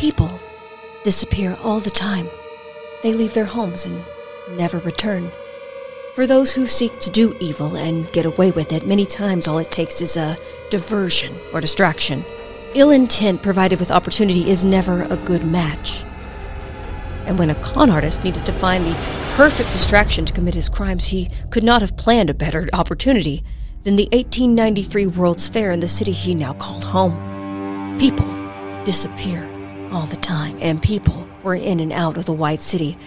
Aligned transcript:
People 0.00 0.40
disappear 1.04 1.58
all 1.62 1.78
the 1.78 1.90
time. 1.90 2.26
They 3.02 3.12
leave 3.12 3.34
their 3.34 3.44
homes 3.44 3.84
and 3.84 4.02
never 4.56 4.78
return. 4.78 5.30
For 6.14 6.26
those 6.26 6.54
who 6.54 6.66
seek 6.66 6.98
to 7.00 7.10
do 7.10 7.36
evil 7.38 7.76
and 7.76 8.10
get 8.10 8.24
away 8.24 8.50
with 8.50 8.72
it, 8.72 8.86
many 8.86 9.04
times 9.04 9.46
all 9.46 9.58
it 9.58 9.70
takes 9.70 10.00
is 10.00 10.16
a 10.16 10.38
diversion 10.70 11.36
or 11.52 11.60
distraction. 11.60 12.24
Ill 12.72 12.92
intent 12.92 13.42
provided 13.42 13.78
with 13.78 13.90
opportunity 13.90 14.48
is 14.48 14.64
never 14.64 15.02
a 15.02 15.18
good 15.18 15.44
match. 15.44 16.02
And 17.26 17.38
when 17.38 17.50
a 17.50 17.54
con 17.56 17.90
artist 17.90 18.24
needed 18.24 18.46
to 18.46 18.52
find 18.52 18.86
the 18.86 18.98
perfect 19.34 19.70
distraction 19.72 20.24
to 20.24 20.32
commit 20.32 20.54
his 20.54 20.70
crimes, 20.70 21.08
he 21.08 21.28
could 21.50 21.62
not 21.62 21.82
have 21.82 21.98
planned 21.98 22.30
a 22.30 22.34
better 22.34 22.70
opportunity 22.72 23.44
than 23.84 23.96
the 23.96 24.08
1893 24.12 25.08
World's 25.08 25.50
Fair 25.50 25.72
in 25.72 25.80
the 25.80 25.88
city 25.88 26.12
he 26.12 26.34
now 26.34 26.54
called 26.54 26.84
home. 26.84 27.98
People 27.98 28.26
disappear 28.86 29.49
all 29.92 30.06
the 30.06 30.16
time, 30.16 30.56
and 30.60 30.82
people 30.82 31.26
were 31.42 31.54
in 31.54 31.80
and 31.80 31.92
out 31.92 32.16
of 32.16 32.26
the 32.26 32.32
White 32.32 32.60
City, 32.60 32.98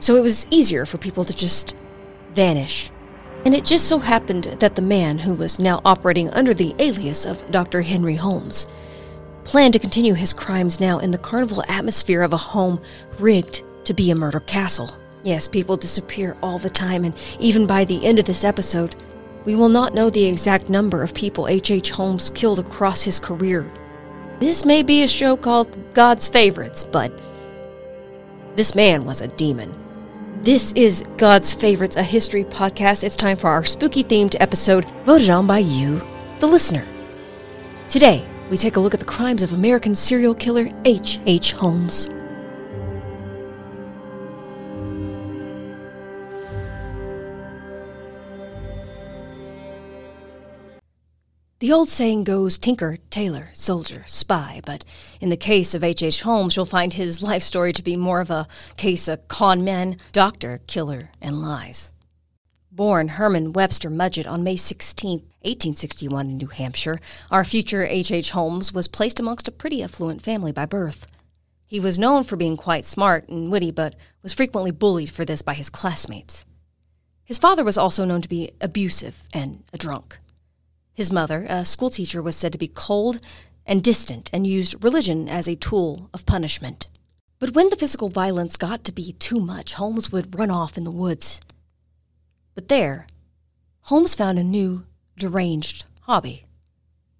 so 0.00 0.16
it 0.16 0.22
was 0.22 0.46
easier 0.50 0.86
for 0.86 0.98
people 0.98 1.24
to 1.24 1.34
just 1.34 1.76
vanish. 2.34 2.90
And 3.44 3.54
it 3.54 3.64
just 3.64 3.88
so 3.88 3.98
happened 3.98 4.44
that 4.44 4.74
the 4.74 4.82
man 4.82 5.18
who 5.18 5.34
was 5.34 5.58
now 5.58 5.80
operating 5.84 6.30
under 6.30 6.54
the 6.54 6.74
alias 6.78 7.24
of 7.24 7.50
Dr. 7.50 7.82
Henry 7.82 8.16
Holmes 8.16 8.68
planned 9.44 9.72
to 9.72 9.78
continue 9.78 10.14
his 10.14 10.32
crimes 10.32 10.80
now 10.80 10.98
in 10.98 11.10
the 11.10 11.18
carnival 11.18 11.62
atmosphere 11.68 12.22
of 12.22 12.32
a 12.32 12.36
home 12.36 12.80
rigged 13.18 13.62
to 13.84 13.94
be 13.94 14.10
a 14.10 14.14
murder 14.14 14.40
castle. 14.40 14.90
Yes, 15.24 15.48
people 15.48 15.76
disappear 15.76 16.36
all 16.42 16.58
the 16.58 16.70
time, 16.70 17.04
and 17.04 17.14
even 17.38 17.66
by 17.66 17.84
the 17.84 18.04
end 18.04 18.18
of 18.18 18.24
this 18.24 18.44
episode, 18.44 18.94
we 19.44 19.54
will 19.54 19.68
not 19.70 19.94
know 19.94 20.10
the 20.10 20.26
exact 20.26 20.68
number 20.68 21.02
of 21.02 21.14
people 21.14 21.48
H.H. 21.48 21.70
H. 21.70 21.90
Holmes 21.90 22.30
killed 22.30 22.58
across 22.58 23.02
his 23.02 23.18
career. 23.18 23.70
This 24.38 24.64
may 24.64 24.84
be 24.84 25.02
a 25.02 25.08
show 25.08 25.36
called 25.36 25.76
God's 25.94 26.28
Favorites, 26.28 26.84
but 26.84 27.10
this 28.54 28.72
man 28.72 29.04
was 29.04 29.20
a 29.20 29.26
demon. 29.26 29.74
This 30.42 30.72
is 30.74 31.04
God's 31.16 31.52
Favorites, 31.52 31.96
a 31.96 32.04
history 32.04 32.44
podcast. 32.44 33.02
It's 33.02 33.16
time 33.16 33.36
for 33.36 33.50
our 33.50 33.64
spooky 33.64 34.04
themed 34.04 34.36
episode, 34.38 34.88
voted 35.04 35.28
on 35.28 35.48
by 35.48 35.58
you, 35.58 36.00
the 36.38 36.46
listener. 36.46 36.86
Today, 37.88 38.24
we 38.48 38.56
take 38.56 38.76
a 38.76 38.80
look 38.80 38.94
at 38.94 39.00
the 39.00 39.06
crimes 39.06 39.42
of 39.42 39.54
American 39.54 39.92
serial 39.92 40.34
killer 40.34 40.68
H.H. 40.84 41.18
H. 41.26 41.52
Holmes. 41.52 42.08
The 51.60 51.72
old 51.72 51.88
saying 51.88 52.22
goes 52.22 52.56
tinker, 52.56 52.98
tailor, 53.10 53.48
soldier, 53.52 54.04
spy, 54.06 54.60
but 54.64 54.84
in 55.20 55.28
the 55.28 55.36
case 55.36 55.74
of 55.74 55.82
H.H. 55.82 56.04
H. 56.04 56.22
Holmes, 56.22 56.54
you'll 56.54 56.64
find 56.64 56.94
his 56.94 57.20
life 57.30 57.42
story 57.42 57.72
to 57.72 57.82
be 57.82 57.96
more 57.96 58.20
of 58.20 58.30
a 58.30 58.46
case 58.76 59.08
of 59.08 59.26
con 59.26 59.64
man, 59.64 59.96
doctor, 60.12 60.60
killer, 60.68 61.10
and 61.20 61.42
lies. 61.42 61.90
Born 62.70 63.08
Herman 63.08 63.52
Webster 63.54 63.90
Mudgett 63.90 64.30
on 64.30 64.44
May 64.44 64.54
16, 64.54 65.18
1861, 65.18 66.30
in 66.30 66.36
New 66.36 66.46
Hampshire, 66.46 67.00
our 67.28 67.42
future 67.42 67.84
H.H. 67.84 68.12
H. 68.12 68.30
Holmes 68.30 68.72
was 68.72 68.86
placed 68.86 69.18
amongst 69.18 69.48
a 69.48 69.52
pretty 69.52 69.82
affluent 69.82 70.22
family 70.22 70.52
by 70.52 70.64
birth. 70.64 71.08
He 71.66 71.80
was 71.80 71.98
known 71.98 72.22
for 72.22 72.36
being 72.36 72.56
quite 72.56 72.84
smart 72.84 73.28
and 73.28 73.50
witty, 73.50 73.72
but 73.72 73.96
was 74.22 74.32
frequently 74.32 74.70
bullied 74.70 75.10
for 75.10 75.24
this 75.24 75.42
by 75.42 75.54
his 75.54 75.70
classmates. 75.70 76.44
His 77.24 77.38
father 77.38 77.64
was 77.64 77.76
also 77.76 78.04
known 78.04 78.22
to 78.22 78.28
be 78.28 78.52
abusive 78.60 79.24
and 79.34 79.64
a 79.72 79.76
drunk. 79.76 80.20
His 80.98 81.12
mother, 81.12 81.46
a 81.48 81.64
schoolteacher, 81.64 82.20
was 82.20 82.34
said 82.34 82.50
to 82.50 82.58
be 82.58 82.66
cold 82.66 83.20
and 83.64 83.84
distant 83.84 84.28
and 84.32 84.44
used 84.44 84.82
religion 84.82 85.28
as 85.28 85.46
a 85.46 85.54
tool 85.54 86.10
of 86.12 86.26
punishment. 86.26 86.88
But 87.38 87.54
when 87.54 87.68
the 87.68 87.76
physical 87.76 88.08
violence 88.08 88.56
got 88.56 88.82
to 88.82 88.90
be 88.90 89.12
too 89.12 89.38
much, 89.38 89.74
Holmes 89.74 90.10
would 90.10 90.36
run 90.36 90.50
off 90.50 90.76
in 90.76 90.82
the 90.82 90.90
woods. 90.90 91.40
But 92.56 92.66
there, 92.66 93.06
Holmes 93.82 94.16
found 94.16 94.40
a 94.40 94.42
new, 94.42 94.86
deranged 95.16 95.84
hobby. 96.00 96.46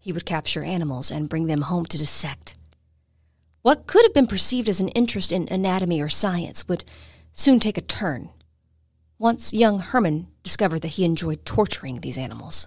He 0.01 0.11
would 0.11 0.27
capture 0.27 0.65
animals 0.65 1.13
and 1.13 1.29
bring 1.29 1.47
them 1.47 1.63
home 1.63 1.87
to 1.87 1.99
dissect. 1.99 2.55
What 3.63 3.87
could 3.87 4.05
have 4.05 4.13
been 4.13 4.27
perceived 4.27 4.69
as 4.69 4.81
an 4.81 4.89
interest 4.89 5.31
in 5.31 5.47
anatomy 5.53 6.01
or 6.01 6.09
science 6.09 6.67
would 6.67 6.83
soon 7.31 7.61
take 7.61 7.79
a 7.79 7.81
turn. 7.81 8.31
Once 9.21 9.55
young 9.55 9.79
Herman 9.79 10.27
discovered 10.43 10.81
that 10.81 10.95
he 10.99 11.05
enjoyed 11.05 11.45
torturing 11.45 12.01
these 12.01 12.19
animals. 12.19 12.67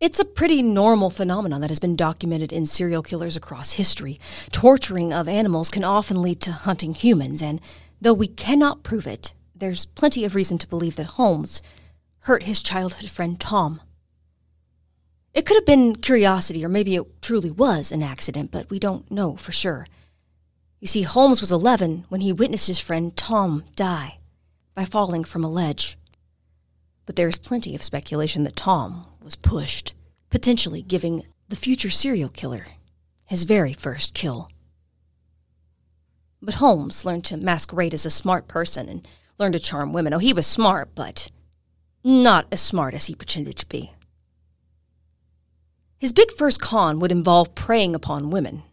It's 0.00 0.20
a 0.20 0.24
pretty 0.24 0.62
normal 0.62 1.10
phenomenon 1.10 1.60
that 1.60 1.70
has 1.70 1.80
been 1.80 1.96
documented 1.96 2.52
in 2.52 2.66
serial 2.66 3.02
killers 3.02 3.36
across 3.36 3.72
history. 3.72 4.20
Torturing 4.52 5.12
of 5.12 5.26
animals 5.26 5.70
can 5.70 5.82
often 5.82 6.22
lead 6.22 6.40
to 6.42 6.52
hunting 6.52 6.94
humans, 6.94 7.42
and 7.42 7.60
though 8.00 8.12
we 8.14 8.28
cannot 8.28 8.84
prove 8.84 9.08
it, 9.08 9.32
there's 9.56 9.86
plenty 9.86 10.24
of 10.24 10.36
reason 10.36 10.56
to 10.58 10.68
believe 10.68 10.94
that 10.96 11.18
Holmes 11.18 11.62
hurt 12.20 12.44
his 12.44 12.62
childhood 12.62 13.10
friend 13.10 13.40
Tom. 13.40 13.80
It 15.34 15.44
could 15.44 15.56
have 15.56 15.66
been 15.66 15.96
curiosity, 15.96 16.64
or 16.64 16.68
maybe 16.68 16.94
it 16.94 17.20
truly 17.20 17.50
was 17.50 17.90
an 17.90 18.04
accident, 18.04 18.52
but 18.52 18.70
we 18.70 18.78
don't 18.78 19.10
know 19.10 19.34
for 19.34 19.50
sure. 19.50 19.88
You 20.78 20.86
see, 20.86 21.02
Holmes 21.02 21.40
was 21.40 21.50
11 21.50 22.04
when 22.08 22.20
he 22.20 22.32
witnessed 22.32 22.68
his 22.68 22.78
friend 22.78 23.16
Tom 23.16 23.64
die 23.74 24.18
by 24.76 24.84
falling 24.84 25.24
from 25.24 25.42
a 25.42 25.50
ledge. 25.50 25.97
But 27.08 27.16
there 27.16 27.26
is 27.26 27.38
plenty 27.38 27.74
of 27.74 27.82
speculation 27.82 28.44
that 28.44 28.54
Tom 28.54 29.06
was 29.24 29.34
pushed, 29.34 29.94
potentially 30.28 30.82
giving 30.82 31.24
the 31.48 31.56
future 31.56 31.88
serial 31.88 32.28
killer 32.28 32.66
his 33.24 33.44
very 33.44 33.72
first 33.72 34.12
kill. 34.12 34.50
But 36.42 36.56
Holmes 36.56 37.06
learned 37.06 37.24
to 37.24 37.38
masquerade 37.38 37.94
as 37.94 38.04
a 38.04 38.10
smart 38.10 38.46
person 38.46 38.90
and 38.90 39.08
learned 39.38 39.54
to 39.54 39.58
charm 39.58 39.94
women. 39.94 40.12
Oh, 40.12 40.18
he 40.18 40.34
was 40.34 40.46
smart, 40.46 40.90
but 40.94 41.30
not 42.04 42.46
as 42.52 42.60
smart 42.60 42.92
as 42.92 43.06
he 43.06 43.14
pretended 43.14 43.56
to 43.56 43.66
be. 43.68 43.94
His 45.96 46.12
big 46.12 46.30
first 46.32 46.60
con 46.60 46.98
would 46.98 47.10
involve 47.10 47.54
preying 47.54 47.94
upon 47.94 48.28
women. 48.28 48.64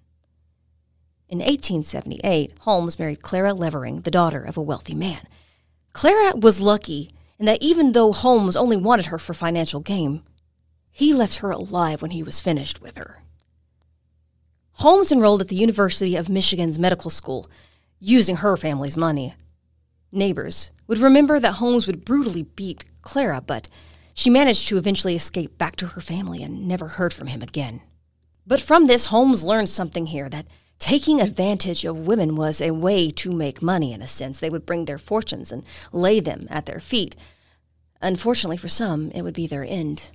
In 1.30 1.38
1878, 1.38 2.52
Holmes 2.60 3.00
married 3.00 3.22
Clara 3.22 3.54
Lovering, 3.54 4.02
the 4.02 4.12
daughter 4.12 4.44
of 4.44 4.58
a 4.58 4.62
wealthy 4.62 4.94
man. 4.94 5.26
Clara 5.94 6.36
was 6.36 6.60
lucky 6.60 7.15
in 7.40 7.46
that 7.46 7.62
even 7.62 7.92
though 7.92 8.14
Holmes 8.14 8.56
only 8.56 8.78
wanted 8.78 9.08
her 9.08 9.20
for 9.20 9.34
financial 9.34 9.80
gain, 9.80 10.24
he 10.92 11.14
left 11.14 11.38
her 11.40 11.52
alive 11.52 12.02
when 12.02 12.12
he 12.12 12.24
was 12.24 12.40
finished 12.40 12.82
with 12.82 12.98
her. 12.98 13.22
Holmes 14.74 15.12
enrolled 15.12 15.42
at 15.42 15.48
the 15.48 15.56
University 15.56 16.16
of 16.16 16.30
Michigan's 16.30 16.80
medical 16.80 17.10
school, 17.10 17.50
using 18.00 18.38
her 18.38 18.58
family's 18.58 18.98
money. 18.98 19.34
Neighbors 20.12 20.72
would 20.88 21.00
remember 21.00 21.40
that 21.40 21.54
Holmes 21.54 21.88
would 21.88 22.06
brutally 22.06 22.44
beat 22.44 22.86
Clara, 23.02 23.42
but 23.42 23.68
she 24.14 24.30
managed 24.30 24.68
to 24.68 24.78
eventually 24.78 25.16
escape 25.16 25.58
back 25.58 25.76
to 25.78 25.88
her 25.88 26.02
family 26.02 26.44
and 26.44 26.68
never 26.68 26.88
heard 26.88 27.14
from 27.14 27.28
him 27.28 27.42
again. 27.42 27.82
But 28.48 28.62
from 28.62 28.86
this, 28.86 29.08
Holmes 29.08 29.44
learned 29.44 29.70
something 29.70 30.08
here 30.08 30.30
that 30.30 30.46
taking 30.80 31.22
advantage 31.22 31.86
of 31.86 32.08
women 32.08 32.36
was 32.36 32.62
a 32.62 32.72
way 32.72 33.10
to 33.10 33.32
make 33.32 33.62
money 33.62 33.94
in 33.94 34.02
a 34.02 34.08
sense. 34.08 34.40
They 34.40 34.50
would 34.50 34.66
bring 34.66 34.86
their 34.86 34.98
fortunes 34.98 35.52
and 35.52 35.64
lay 35.92 36.20
them 36.20 36.48
at 36.50 36.66
their 36.66 36.80
feet. 36.80 37.16
Unfortunately 38.02 38.58
for 38.58 38.68
some, 38.68 39.12
it 39.12 39.22
would 39.22 39.34
be 39.34 39.48
their 39.48 39.64
end. 39.64 40.10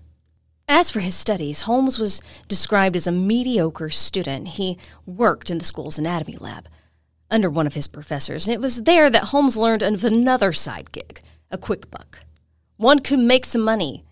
As 0.68 0.90
for 0.90 1.00
his 1.00 1.16
studies, 1.16 1.62
Holmes 1.62 1.98
was 1.98 2.22
described 2.46 2.94
as 2.94 3.08
a 3.08 3.12
mediocre 3.12 3.90
student. 3.90 4.48
He 4.48 4.78
worked 5.04 5.50
in 5.50 5.58
the 5.58 5.64
school's 5.64 5.98
anatomy 5.98 6.36
lab 6.36 6.68
under 7.30 7.50
one 7.50 7.66
of 7.66 7.74
his 7.74 7.88
professors, 7.88 8.46
and 8.46 8.54
it 8.54 8.60
was 8.60 8.84
there 8.84 9.10
that 9.10 9.24
Holmes 9.24 9.56
learned 9.56 9.82
of 9.82 10.04
another 10.04 10.52
side 10.52 10.92
gig, 10.92 11.20
a 11.50 11.58
quick 11.58 11.90
buck. 11.90 12.20
One 12.76 13.00
could 13.00 13.18
make 13.18 13.44
some 13.44 13.62
money 13.62 14.04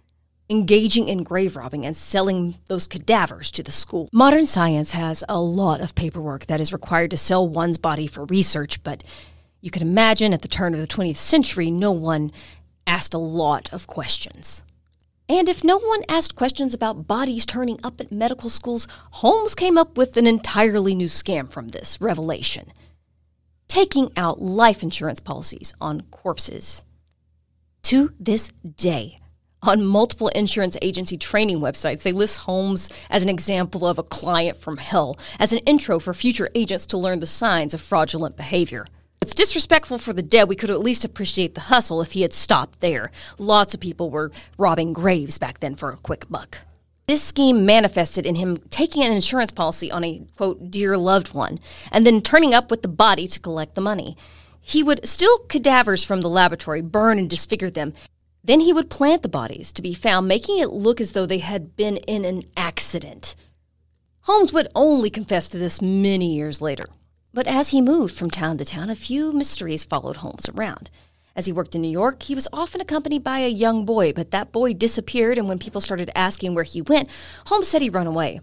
engaging 0.51 1.09
in 1.09 1.23
grave 1.23 1.57
robbing 1.57 1.85
and 1.85 1.97
selling 1.97 2.57
those 2.67 2.87
cadavers 2.87 3.51
to 3.51 3.63
the 3.63 3.73
school. 3.73 4.09
Modern 4.13 4.47
science 4.47 4.93
has 4.93 5.23
a 5.29 5.41
lot 5.41 5.81
of 5.81 5.95
paperwork 5.95 6.47
that 6.47 6.61
is 6.61 6.73
required 6.73 7.11
to 7.11 7.17
sell 7.17 7.47
one's 7.47 7.79
body 7.79 8.07
for 8.07 8.25
research, 8.25 8.83
but 8.83 9.05
you 9.61 9.71
can 9.71 9.83
imagine 9.83 10.33
at 10.33 10.43
the 10.43 10.49
turn 10.49 10.75
of 10.75 10.81
the 10.81 10.87
20th 10.87 11.17
century, 11.17 11.71
no 11.71 11.93
one 11.93 12.33
asked 12.87 13.15
a 13.15 13.19
lot 13.19 13.73
of 13.73 13.87
questions. 13.87 14.63
And 15.29 15.49
if 15.49 15.63
no 15.63 15.79
one 15.79 16.05
asked 16.09 16.37
questions 16.37 16.73
about 16.73 17.07
bodies 17.07 17.45
turning 17.45 17.79
up 17.85 18.01
at 18.01 18.11
medical 18.11 18.49
schools, 18.49 18.89
Holmes 19.11 19.55
came 19.55 19.77
up 19.77 19.99
with 19.99 20.17
an 20.17 20.27
entirely 20.27 20.95
new 20.95 21.09
scam 21.09 21.51
from 21.51 21.69
this 21.69 22.01
revelation 22.01 22.73
taking 23.69 24.11
out 24.17 24.41
life 24.41 24.83
insurance 24.83 25.21
policies 25.21 25.75
on 25.81 26.01
corpses. 26.11 26.83
To 27.83 28.13
this 28.19 28.49
day, 28.49 29.21
on 29.63 29.85
multiple 29.85 30.29
insurance 30.29 30.77
agency 30.83 31.17
training 31.17 31.61
websites, 31.61 32.03
they 32.03 32.13
list 32.13 32.39
Holmes 32.39 32.89
as 33.11 33.23
an 33.23 33.29
example 33.29 33.87
of 33.87 33.99
a 33.99 34.03
client 34.03 34.57
from 34.57 34.77
hell, 34.77 35.19
as 35.39 35.53
an 35.53 35.59
intro 35.61 35.99
for 35.99 36.15
future 36.15 36.49
agents 36.55 36.87
to 36.87 36.99
learn 36.99 37.21
the 37.21 37.27
signs 37.27 37.75
of 37.75 37.81
fraudulent 37.81 38.37
behavior. 38.37 38.87
It's 39.21 39.35
disrespectful 39.35 39.99
for 39.99 40.13
the 40.13 40.23
dead. 40.23 40.49
We 40.49 40.57
could 40.57 40.71
at 40.71 40.81
least 40.81 41.05
appreciate 41.05 41.55
the 41.55 41.63
hustle 41.63 42.01
if 42.01 42.13
he 42.13 42.23
had 42.23 42.33
stopped 42.33 42.81
there. 42.81 43.11
Lots 43.37 43.75
of 43.75 43.81
people 43.81 44.11
were 44.11 44.31
robbing 44.57 44.93
graves 44.93 45.39
back 45.39 45.59
then 45.59 45.75
for 45.75 45.91
a 45.91 45.97
quick 45.97 46.29
buck. 46.31 46.59
This 47.09 47.23
scheme 47.23 47.67
manifested 47.67 48.27
in 48.27 48.37
him 48.37 48.59
taking 48.71 49.03
an 49.03 49.13
insurance 49.13 49.51
policy 49.51 49.91
on 49.91 50.05
a, 50.05 50.23
quote, 50.37 50.71
dear 50.71 50.97
loved 50.97 51.35
one, 51.35 51.59
and 51.91 52.07
then 52.07 52.21
turning 52.21 52.55
up 52.55 52.71
with 52.71 52.83
the 52.83 52.89
body 52.89 53.27
to 53.27 53.41
collect 53.41 53.75
the 53.75 53.81
money. 53.81 54.17
He 54.61 54.83
would 54.83 55.07
steal 55.09 55.39
cadavers 55.49 56.05
from 56.05 56.21
the 56.21 56.29
laboratory, 56.29 56.83
burn 56.83 57.19
and 57.19 57.29
disfigure 57.29 57.71
them. 57.71 57.95
Then 58.49 58.61
he 58.61 58.73
would 58.73 58.89
plant 58.89 59.21
the 59.21 59.29
bodies 59.29 59.75
to 59.75 59.83
be 59.83 59.93
found, 59.93 60.27
making 60.27 60.59
it 60.59 60.71
look 60.71 61.03
as 61.03 61.13
though 61.13 61.27
they 61.27 61.37
had 61.37 61.77
been 61.77 61.99
in 61.99 62.25
an 62.25 62.45
accident. 62.57 63.37
Holmes 64.23 64.55
would 64.55 64.69
only 64.75 65.11
confess 65.11 65.51
to 65.51 65.59
this 65.59 65.83
many 65.83 66.35
years 66.35 66.63
later. 66.63 66.87
But 67.35 67.47
as 67.47 67.69
he 67.69 67.83
moved 67.83 68.15
from 68.15 68.31
town 68.31 68.57
to 68.57 68.65
town, 68.65 68.89
a 68.89 68.95
few 68.95 69.33
mysteries 69.33 69.85
followed 69.85 70.17
Holmes 70.17 70.49
around. 70.49 70.89
As 71.37 71.45
he 71.45 71.53
worked 71.53 71.75
in 71.75 71.83
New 71.83 71.91
York, 71.91 72.23
he 72.23 72.35
was 72.35 72.49
often 72.51 72.81
accompanied 72.81 73.23
by 73.23 73.41
a 73.41 73.51
young 73.51 73.85
boy, 73.85 74.15
but 74.15 74.31
that 74.31 74.51
boy 74.51 74.73
disappeared, 74.73 75.37
and 75.37 75.47
when 75.47 75.59
people 75.59 75.83
started 75.83 76.11
asking 76.15 76.55
where 76.55 76.65
he 76.65 76.81
went, 76.81 77.11
Holmes 77.49 77.69
said 77.69 77.83
he'd 77.83 77.93
run 77.93 78.07
away. 78.07 78.41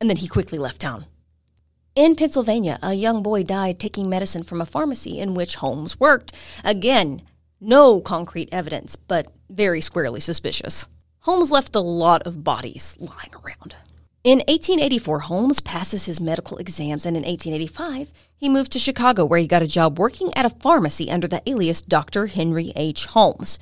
And 0.00 0.10
then 0.10 0.16
he 0.16 0.26
quickly 0.26 0.58
left 0.58 0.80
town. 0.80 1.04
In 1.94 2.16
Pennsylvania, 2.16 2.80
a 2.82 2.94
young 2.94 3.22
boy 3.22 3.44
died 3.44 3.78
taking 3.78 4.08
medicine 4.08 4.42
from 4.42 4.60
a 4.60 4.66
pharmacy 4.66 5.20
in 5.20 5.34
which 5.34 5.54
Holmes 5.54 6.00
worked. 6.00 6.32
Again, 6.64 7.22
no 7.60 8.00
concrete 8.00 8.48
evidence, 8.52 8.96
but 8.96 9.32
very 9.48 9.80
squarely 9.80 10.20
suspicious. 10.20 10.88
Holmes 11.20 11.50
left 11.50 11.76
a 11.76 11.80
lot 11.80 12.22
of 12.22 12.42
bodies 12.42 12.96
lying 12.98 13.34
around. 13.34 13.74
In 14.22 14.38
1884, 14.40 15.20
Holmes 15.20 15.60
passes 15.60 16.04
his 16.04 16.20
medical 16.20 16.58
exams, 16.58 17.06
and 17.06 17.16
in 17.16 17.22
1885, 17.22 18.12
he 18.36 18.48
moved 18.50 18.72
to 18.72 18.78
Chicago, 18.78 19.24
where 19.24 19.38
he 19.38 19.46
got 19.46 19.62
a 19.62 19.66
job 19.66 19.98
working 19.98 20.30
at 20.36 20.44
a 20.44 20.50
pharmacy 20.50 21.10
under 21.10 21.26
the 21.26 21.42
alias 21.46 21.80
Dr. 21.80 22.26
Henry 22.26 22.72
H. 22.76 23.06
Holmes. 23.06 23.58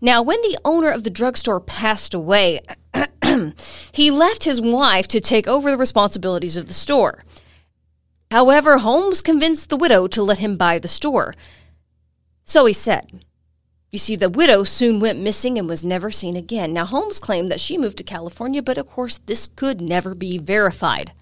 Now, 0.00 0.22
when 0.22 0.40
the 0.40 0.58
owner 0.64 0.90
of 0.90 1.04
the 1.04 1.10
drugstore 1.10 1.60
passed 1.60 2.14
away, 2.14 2.60
he 3.92 4.10
left 4.10 4.44
his 4.44 4.60
wife 4.60 5.06
to 5.08 5.20
take 5.20 5.46
over 5.46 5.70
the 5.70 5.76
responsibilities 5.76 6.56
of 6.56 6.66
the 6.66 6.74
store. 6.74 7.24
However, 8.30 8.78
Holmes 8.78 9.20
convinced 9.20 9.68
the 9.68 9.76
widow 9.76 10.06
to 10.06 10.22
let 10.22 10.38
him 10.38 10.56
buy 10.56 10.78
the 10.78 10.88
store. 10.88 11.34
So 12.44 12.64
he 12.64 12.72
said. 12.72 13.24
You 13.90 13.98
see, 13.98 14.14
the 14.14 14.30
widow 14.30 14.62
soon 14.62 15.00
went 15.00 15.18
missing 15.18 15.58
and 15.58 15.68
was 15.68 15.84
never 15.84 16.12
seen 16.12 16.36
again. 16.36 16.72
Now, 16.72 16.84
Holmes 16.84 17.18
claimed 17.18 17.48
that 17.48 17.60
she 17.60 17.76
moved 17.76 17.98
to 17.98 18.04
California, 18.04 18.62
but 18.62 18.78
of 18.78 18.86
course, 18.86 19.18
this 19.26 19.48
could 19.56 19.80
never 19.80 20.14
be 20.14 20.38
verified. 20.38 21.12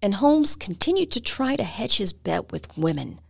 And 0.00 0.14
Holmes 0.14 0.54
continued 0.54 1.10
to 1.12 1.20
try 1.20 1.56
to 1.56 1.64
hedge 1.64 1.96
his 1.96 2.12
bet 2.12 2.52
with 2.52 2.76
women. 2.78 3.20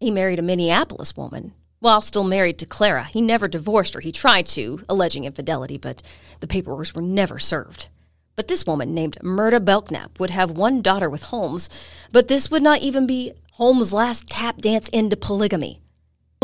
He 0.00 0.10
married 0.10 0.38
a 0.38 0.42
Minneapolis 0.42 1.16
woman. 1.16 1.54
While 1.80 2.02
still 2.02 2.24
married 2.24 2.58
to 2.58 2.66
Clara, 2.66 3.04
he 3.04 3.20
never 3.22 3.48
divorced 3.48 3.94
her. 3.94 4.00
He 4.00 4.12
tried 4.12 4.46
to, 4.46 4.80
alleging 4.88 5.24
infidelity, 5.24 5.78
but 5.78 6.02
the 6.40 6.46
paperwork 6.46 6.94
were 6.94 7.02
never 7.02 7.38
served. 7.38 7.88
But 8.36 8.48
this 8.48 8.66
woman, 8.66 8.94
named 8.94 9.16
Myrta 9.22 9.64
Belknap, 9.64 10.18
would 10.18 10.30
have 10.30 10.50
one 10.50 10.82
daughter 10.82 11.08
with 11.08 11.24
Holmes, 11.24 11.70
but 12.10 12.28
this 12.28 12.50
would 12.50 12.62
not 12.62 12.80
even 12.80 13.06
be 13.06 13.32
Holmes' 13.52 13.92
last 13.92 14.28
tap 14.28 14.58
dance 14.58 14.88
into 14.88 15.16
polygamy. 15.16 15.80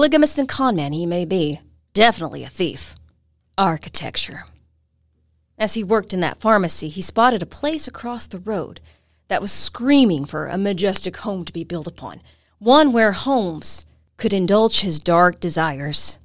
Polygamist 0.01 0.39
and 0.39 0.49
conman 0.49 0.95
he 0.95 1.05
may 1.05 1.27
be, 1.27 1.61
definitely 1.93 2.43
a 2.43 2.49
thief. 2.49 2.95
Architecture. 3.59 4.47
As 5.59 5.75
he 5.75 5.85
worked 5.85 6.15
in 6.15 6.21
that 6.21 6.41
pharmacy, 6.41 6.89
he 6.89 7.03
spotted 7.03 7.43
a 7.43 7.57
place 7.61 7.87
across 7.87 8.27
the 8.27 8.39
road 8.39 8.81
that 9.29 9.43
was 9.43 9.53
screaming 9.53 10.25
for 10.25 10.47
a 10.47 10.57
majestic 10.57 11.19
home 11.19 11.45
to 11.45 11.53
be 11.53 11.65
built 11.65 11.87
upon, 11.87 12.23
one 12.59 12.95
where 12.95 13.13
Holmes 13.13 13.85
could 14.17 14.33
indulge 14.33 14.81
his 14.81 15.01
dark 15.01 15.39
desires 15.39 16.19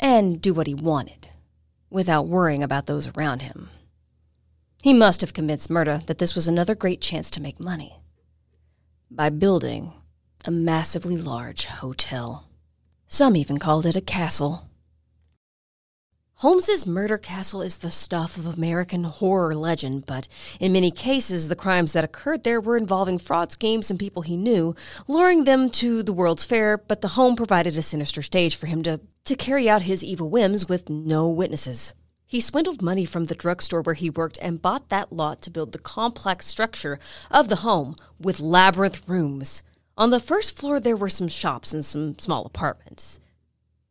and 0.00 0.42
do 0.42 0.52
what 0.52 0.66
he 0.66 0.74
wanted 0.74 1.28
without 1.88 2.26
worrying 2.26 2.64
about 2.64 2.86
those 2.86 3.06
around 3.16 3.42
him. 3.42 3.70
He 4.82 4.92
must 4.92 5.20
have 5.20 5.32
convinced 5.32 5.70
Myrta 5.70 6.04
that 6.06 6.18
this 6.18 6.34
was 6.34 6.48
another 6.48 6.74
great 6.74 7.00
chance 7.00 7.30
to 7.30 7.40
make 7.40 7.60
money 7.60 8.00
by 9.08 9.30
building 9.30 9.92
a 10.44 10.50
massively 10.50 11.16
large 11.16 11.66
hotel. 11.66 12.45
Some 13.08 13.36
even 13.36 13.58
called 13.58 13.86
it 13.86 13.96
a 13.96 14.00
castle. 14.00 14.68
Holmes's 16.40 16.84
murder 16.84 17.16
castle 17.16 17.62
is 17.62 17.78
the 17.78 17.90
stuff 17.90 18.36
of 18.36 18.46
American 18.46 19.04
horror 19.04 19.54
legend, 19.54 20.04
but 20.04 20.28
in 20.60 20.72
many 20.72 20.90
cases, 20.90 21.48
the 21.48 21.56
crimes 21.56 21.94
that 21.94 22.04
occurred 22.04 22.44
there 22.44 22.60
were 22.60 22.76
involving 22.76 23.16
fraud 23.16 23.50
schemes 23.52 23.90
and 23.90 23.98
people 23.98 24.20
he 24.20 24.36
knew, 24.36 24.74
luring 25.08 25.44
them 25.44 25.70
to 25.70 26.02
the 26.02 26.12
World's 26.12 26.44
Fair, 26.44 26.76
but 26.76 27.00
the 27.00 27.16
home 27.16 27.36
provided 27.36 27.78
a 27.78 27.82
sinister 27.82 28.20
stage 28.20 28.54
for 28.54 28.66
him 28.66 28.82
to, 28.82 29.00
to 29.24 29.34
carry 29.34 29.70
out 29.70 29.82
his 29.82 30.04
evil 30.04 30.28
whims 30.28 30.68
with 30.68 30.90
no 30.90 31.26
witnesses. 31.26 31.94
He 32.26 32.40
swindled 32.40 32.82
money 32.82 33.06
from 33.06 33.24
the 33.24 33.34
drugstore 33.34 33.80
where 33.82 33.94
he 33.94 34.10
worked 34.10 34.36
and 34.42 34.60
bought 34.60 34.88
that 34.90 35.12
lot 35.12 35.40
to 35.42 35.50
build 35.50 35.72
the 35.72 35.78
complex 35.78 36.44
structure 36.44 36.98
of 37.30 37.48
the 37.48 37.56
home 37.56 37.96
with 38.20 38.40
labyrinth 38.40 39.08
rooms. 39.08 39.62
On 39.98 40.10
the 40.10 40.20
first 40.20 40.58
floor, 40.58 40.78
there 40.78 40.96
were 40.96 41.08
some 41.08 41.28
shops 41.28 41.72
and 41.72 41.82
some 41.82 42.18
small 42.18 42.44
apartments. 42.44 43.18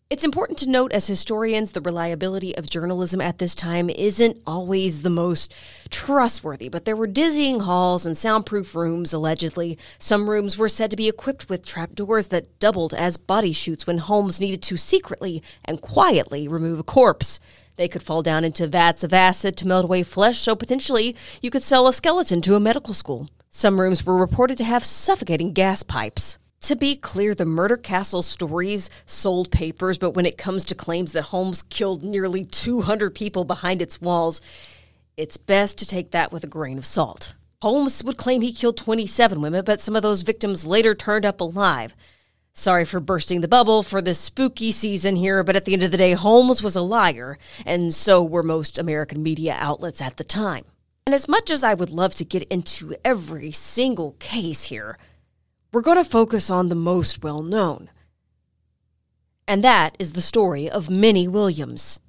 It's 0.07 0.23
important 0.23 0.59
to 0.59 0.69
note, 0.69 0.93
as 0.93 1.07
historians, 1.07 1.71
the 1.71 1.81
reliability 1.81 2.55
of 2.55 2.69
journalism 2.69 3.19
at 3.21 3.39
this 3.39 3.55
time 3.55 3.89
isn't 3.89 4.39
always 4.45 5.01
the 5.01 5.09
most 5.09 5.51
trustworthy, 5.89 6.69
but 6.69 6.85
there 6.85 6.95
were 6.95 7.07
dizzying 7.07 7.61
halls 7.61 8.05
and 8.05 8.15
soundproof 8.15 8.75
rooms, 8.75 9.13
allegedly. 9.13 9.79
Some 9.97 10.29
rooms 10.29 10.59
were 10.59 10.69
said 10.69 10.91
to 10.91 10.95
be 10.95 11.09
equipped 11.09 11.49
with 11.49 11.65
trapdoors 11.65 12.27
that 12.27 12.59
doubled 12.59 12.93
as 12.93 13.17
body 13.17 13.51
chutes 13.51 13.87
when 13.87 13.97
Holmes 13.97 14.39
needed 14.39 14.61
to 14.61 14.77
secretly 14.77 15.41
and 15.65 15.81
quietly 15.81 16.47
remove 16.47 16.77
a 16.77 16.83
corpse. 16.83 17.39
They 17.75 17.87
could 17.87 18.03
fall 18.03 18.21
down 18.21 18.45
into 18.45 18.67
vats 18.67 19.03
of 19.03 19.13
acid 19.13 19.57
to 19.57 19.67
melt 19.67 19.85
away 19.85 20.03
flesh, 20.03 20.39
so 20.39 20.55
potentially 20.55 21.15
you 21.41 21.49
could 21.51 21.63
sell 21.63 21.87
a 21.87 21.93
skeleton 21.93 22.41
to 22.41 22.55
a 22.55 22.59
medical 22.59 22.93
school. 22.93 23.29
Some 23.49 23.79
rooms 23.79 24.05
were 24.05 24.17
reported 24.17 24.57
to 24.57 24.63
have 24.63 24.83
suffocating 24.83 25.53
gas 25.53 25.83
pipes. 25.83 26.39
To 26.61 26.75
be 26.75 26.95
clear, 26.95 27.35
the 27.35 27.45
Murder 27.45 27.77
Castle 27.77 28.21
stories 28.21 28.89
sold 29.05 29.51
papers, 29.51 29.97
but 29.97 30.11
when 30.11 30.25
it 30.25 30.37
comes 30.37 30.65
to 30.65 30.75
claims 30.75 31.11
that 31.11 31.23
Holmes 31.23 31.63
killed 31.63 32.01
nearly 32.01 32.43
200 32.43 33.13
people 33.13 33.43
behind 33.43 33.81
its 33.81 34.01
walls, 34.01 34.41
it's 35.15 35.37
best 35.37 35.77
to 35.77 35.85
take 35.85 36.11
that 36.11 36.31
with 36.31 36.43
a 36.43 36.47
grain 36.47 36.77
of 36.77 36.85
salt. 36.85 37.35
Holmes 37.61 38.03
would 38.03 38.17
claim 38.17 38.41
he 38.41 38.51
killed 38.51 38.77
27 38.77 39.41
women, 39.41 39.63
but 39.63 39.79
some 39.79 39.95
of 39.95 40.01
those 40.01 40.23
victims 40.23 40.65
later 40.65 40.95
turned 40.95 41.25
up 41.25 41.39
alive. 41.39 41.95
Sorry 42.57 42.85
for 42.85 43.01
bursting 43.01 43.41
the 43.41 43.49
bubble 43.49 43.83
for 43.83 44.01
this 44.01 44.17
spooky 44.17 44.71
season 44.71 45.17
here, 45.17 45.43
but 45.43 45.57
at 45.57 45.65
the 45.65 45.73
end 45.73 45.83
of 45.83 45.91
the 45.91 45.97
day, 45.97 46.13
Holmes 46.13 46.63
was 46.63 46.77
a 46.77 46.81
liar, 46.81 47.37
and 47.65 47.93
so 47.93 48.23
were 48.23 48.43
most 48.43 48.77
American 48.77 49.21
media 49.21 49.57
outlets 49.59 50.01
at 50.01 50.15
the 50.15 50.23
time. 50.23 50.63
And 51.05 51.13
as 51.13 51.27
much 51.27 51.51
as 51.51 51.65
I 51.65 51.73
would 51.73 51.89
love 51.89 52.15
to 52.15 52.23
get 52.23 52.43
into 52.43 52.95
every 53.03 53.51
single 53.51 54.13
case 54.19 54.65
here, 54.65 54.97
we're 55.73 55.81
going 55.81 56.01
to 56.01 56.09
focus 56.09 56.49
on 56.49 56.69
the 56.69 56.75
most 56.75 57.21
well 57.21 57.43
known. 57.43 57.91
And 59.49 59.61
that 59.61 59.97
is 59.99 60.13
the 60.13 60.21
story 60.21 60.69
of 60.69 60.89
Minnie 60.89 61.27
Williams. 61.27 61.99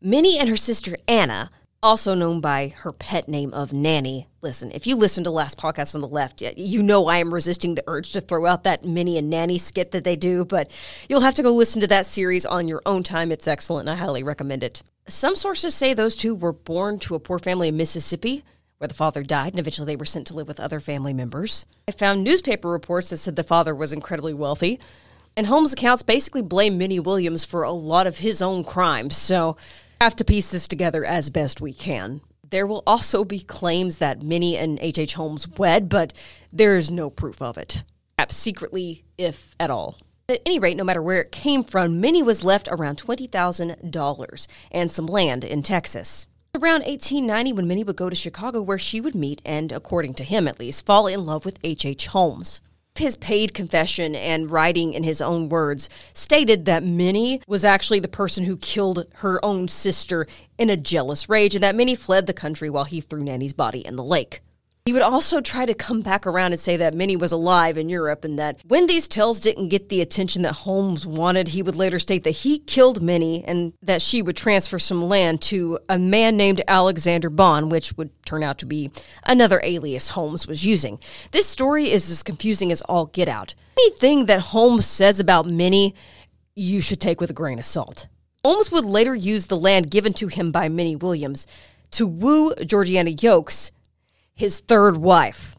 Minnie 0.00 0.38
and 0.38 0.48
her 0.48 0.56
sister 0.56 0.96
Anna, 1.08 1.50
also 1.82 2.14
known 2.14 2.40
by 2.40 2.74
her 2.78 2.92
pet 2.92 3.28
name 3.28 3.54
of 3.54 3.72
Nanny. 3.72 4.26
Listen, 4.42 4.72
if 4.72 4.86
you 4.86 4.96
listen 4.96 5.22
to 5.24 5.30
last 5.30 5.56
podcast 5.56 5.94
on 5.94 6.00
the 6.00 6.08
left, 6.08 6.42
you 6.56 6.82
know 6.82 7.06
I 7.06 7.18
am 7.18 7.32
resisting 7.32 7.74
the 7.74 7.84
urge 7.86 8.12
to 8.12 8.20
throw 8.20 8.46
out 8.46 8.64
that 8.64 8.84
Minnie 8.84 9.16
and 9.16 9.30
Nanny 9.30 9.58
skit 9.58 9.92
that 9.92 10.02
they 10.02 10.16
do, 10.16 10.44
but 10.44 10.70
you'll 11.08 11.20
have 11.20 11.34
to 11.36 11.42
go 11.42 11.52
listen 11.52 11.80
to 11.80 11.86
that 11.86 12.06
series 12.06 12.44
on 12.44 12.66
your 12.66 12.82
own 12.84 13.04
time. 13.04 13.30
It's 13.30 13.46
excellent, 13.46 13.88
I 13.88 13.94
highly 13.94 14.24
recommend 14.24 14.64
it. 14.64 14.82
Some 15.06 15.36
sources 15.36 15.74
say 15.74 15.94
those 15.94 16.16
two 16.16 16.34
were 16.34 16.52
born 16.52 16.98
to 17.00 17.14
a 17.14 17.20
poor 17.20 17.38
family 17.38 17.68
in 17.68 17.76
Mississippi, 17.76 18.42
where 18.78 18.88
the 18.88 18.94
father 18.94 19.22
died, 19.22 19.52
and 19.52 19.60
eventually 19.60 19.86
they 19.86 19.96
were 19.96 20.04
sent 20.04 20.26
to 20.28 20.34
live 20.34 20.48
with 20.48 20.60
other 20.60 20.80
family 20.80 21.14
members. 21.14 21.64
I 21.86 21.92
found 21.92 22.24
newspaper 22.24 22.68
reports 22.68 23.10
that 23.10 23.16
said 23.18 23.36
the 23.36 23.44
father 23.44 23.74
was 23.74 23.92
incredibly 23.92 24.34
wealthy, 24.34 24.80
and 25.36 25.46
Holmes' 25.46 25.72
accounts 25.72 26.02
basically 26.02 26.42
blame 26.42 26.76
Minnie 26.76 26.98
Williams 26.98 27.44
for 27.44 27.62
a 27.62 27.70
lot 27.70 28.08
of 28.08 28.18
his 28.18 28.42
own 28.42 28.64
crimes, 28.64 29.16
so 29.16 29.56
have 30.00 30.16
to 30.16 30.24
piece 30.24 30.50
this 30.50 30.68
together 30.68 31.04
as 31.04 31.30
best 31.30 31.60
we 31.60 31.72
can. 31.72 32.20
There 32.50 32.66
will 32.66 32.82
also 32.86 33.24
be 33.24 33.40
claims 33.40 33.98
that 33.98 34.22
Minnie 34.22 34.56
and 34.56 34.78
H.H. 34.80 34.98
H. 34.98 35.14
Holmes 35.14 35.48
wed, 35.48 35.88
but 35.88 36.12
there 36.52 36.76
is 36.76 36.90
no 36.90 37.10
proof 37.10 37.42
of 37.42 37.58
it. 37.58 37.84
Perhaps 38.16 38.36
secretly, 38.36 39.04
if 39.18 39.54
at 39.60 39.70
all. 39.70 39.98
At 40.28 40.42
any 40.46 40.58
rate, 40.58 40.76
no 40.76 40.84
matter 40.84 41.02
where 41.02 41.20
it 41.20 41.32
came 41.32 41.64
from, 41.64 42.00
Minnie 42.00 42.22
was 42.22 42.44
left 42.44 42.68
around 42.70 43.02
$20,000 43.02 44.46
and 44.70 44.90
some 44.90 45.06
land 45.06 45.44
in 45.44 45.62
Texas. 45.62 46.26
Around 46.54 46.80
1890, 46.86 47.52
when 47.52 47.68
Minnie 47.68 47.84
would 47.84 47.96
go 47.96 48.08
to 48.08 48.16
Chicago, 48.16 48.62
where 48.62 48.78
she 48.78 49.00
would 49.00 49.14
meet 49.14 49.42
and, 49.44 49.70
according 49.70 50.14
to 50.14 50.24
him 50.24 50.48
at 50.48 50.58
least, 50.58 50.86
fall 50.86 51.06
in 51.06 51.24
love 51.24 51.44
with 51.44 51.58
H.H. 51.62 51.84
H. 51.84 52.06
Holmes. 52.08 52.60
His 52.98 53.16
paid 53.16 53.54
confession 53.54 54.14
and 54.14 54.50
writing 54.50 54.92
in 54.92 55.02
his 55.02 55.20
own 55.20 55.48
words 55.48 55.88
stated 56.12 56.64
that 56.64 56.82
Minnie 56.82 57.40
was 57.46 57.64
actually 57.64 58.00
the 58.00 58.08
person 58.08 58.44
who 58.44 58.56
killed 58.56 59.06
her 59.16 59.44
own 59.44 59.68
sister 59.68 60.26
in 60.58 60.68
a 60.68 60.76
jealous 60.76 61.28
rage 61.28 61.54
and 61.54 61.62
that 61.62 61.76
Minnie 61.76 61.94
fled 61.94 62.26
the 62.26 62.32
country 62.32 62.68
while 62.68 62.84
he 62.84 63.00
threw 63.00 63.22
Nanny's 63.22 63.52
body 63.52 63.86
in 63.86 63.96
the 63.96 64.04
lake. 64.04 64.42
He 64.88 64.94
would 64.94 65.02
also 65.02 65.42
try 65.42 65.66
to 65.66 65.74
come 65.74 66.00
back 66.00 66.26
around 66.26 66.52
and 66.52 66.58
say 66.58 66.78
that 66.78 66.94
Minnie 66.94 67.14
was 67.14 67.30
alive 67.30 67.76
in 67.76 67.90
Europe 67.90 68.24
and 68.24 68.38
that 68.38 68.62
when 68.66 68.86
these 68.86 69.06
tales 69.06 69.38
didn't 69.38 69.68
get 69.68 69.90
the 69.90 70.00
attention 70.00 70.40
that 70.44 70.54
Holmes 70.54 71.06
wanted, 71.06 71.48
he 71.48 71.60
would 71.60 71.76
later 71.76 71.98
state 71.98 72.24
that 72.24 72.30
he 72.30 72.60
killed 72.60 73.02
Minnie 73.02 73.44
and 73.44 73.74
that 73.82 74.00
she 74.00 74.22
would 74.22 74.34
transfer 74.34 74.78
some 74.78 75.02
land 75.02 75.42
to 75.42 75.78
a 75.90 75.98
man 75.98 76.38
named 76.38 76.62
Alexander 76.66 77.28
Bond, 77.28 77.70
which 77.70 77.98
would 77.98 78.08
turn 78.24 78.42
out 78.42 78.56
to 78.60 78.64
be 78.64 78.90
another 79.24 79.60
alias 79.62 80.08
Holmes 80.08 80.46
was 80.46 80.64
using. 80.64 80.98
This 81.32 81.46
story 81.46 81.90
is 81.90 82.10
as 82.10 82.22
confusing 82.22 82.72
as 82.72 82.80
all 82.80 83.04
get 83.04 83.28
out. 83.28 83.54
Anything 83.78 84.24
that 84.24 84.40
Holmes 84.40 84.86
says 84.86 85.20
about 85.20 85.44
Minnie, 85.44 85.94
you 86.56 86.80
should 86.80 87.02
take 87.02 87.20
with 87.20 87.28
a 87.28 87.34
grain 87.34 87.58
of 87.58 87.66
salt. 87.66 88.06
Holmes 88.42 88.72
would 88.72 88.86
later 88.86 89.14
use 89.14 89.48
the 89.48 89.58
land 89.58 89.90
given 89.90 90.14
to 90.14 90.28
him 90.28 90.50
by 90.50 90.70
Minnie 90.70 90.96
Williams 90.96 91.46
to 91.90 92.06
woo 92.06 92.54
Georgiana 92.54 93.10
Yokes, 93.10 93.70
his 94.38 94.60
third 94.60 94.96
wife. 94.96 95.56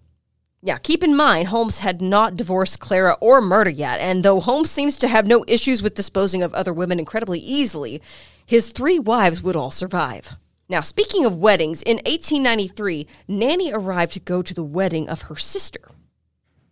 Now, 0.63 0.77
keep 0.77 1.03
in 1.03 1.13
mind, 1.13 1.50
Holmes 1.50 1.79
had 1.79 2.01
not 2.01 2.38
divorced 2.38 2.79
Clara 2.79 3.17
or 3.19 3.41
Myrta 3.41 3.75
yet, 3.75 4.00
and 4.00 4.24
though 4.24 4.39
Holmes 4.39 4.71
seems 4.71 4.98
to 4.98 5.09
have 5.09 5.27
no 5.27 5.43
issues 5.50 5.81
with 5.81 5.95
disposing 5.95 6.41
of 6.43 6.53
other 6.53 6.71
women 6.71 6.98
incredibly 6.98 7.39
easily, 7.39 8.01
his 8.45 8.71
three 8.71 8.98
wives 8.98 9.43
would 9.43 9.57
all 9.57 9.69
survive. 9.69 10.38
Now, 10.69 10.79
speaking 10.79 11.25
of 11.25 11.36
weddings, 11.36 11.81
in 11.83 11.98
1893, 11.98 13.05
Nanny 13.27 13.74
arrived 13.74 14.13
to 14.13 14.21
go 14.21 14.41
to 14.41 14.53
the 14.53 14.63
wedding 14.63 15.09
of 15.09 15.24
her 15.24 15.36
sister. 15.36 15.81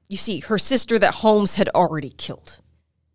You 0.08 0.16
see, 0.16 0.40
her 0.40 0.58
sister 0.58 0.98
that 0.98 1.16
Holmes 1.16 1.56
had 1.56 1.68
already 1.76 2.12
killed. 2.12 2.60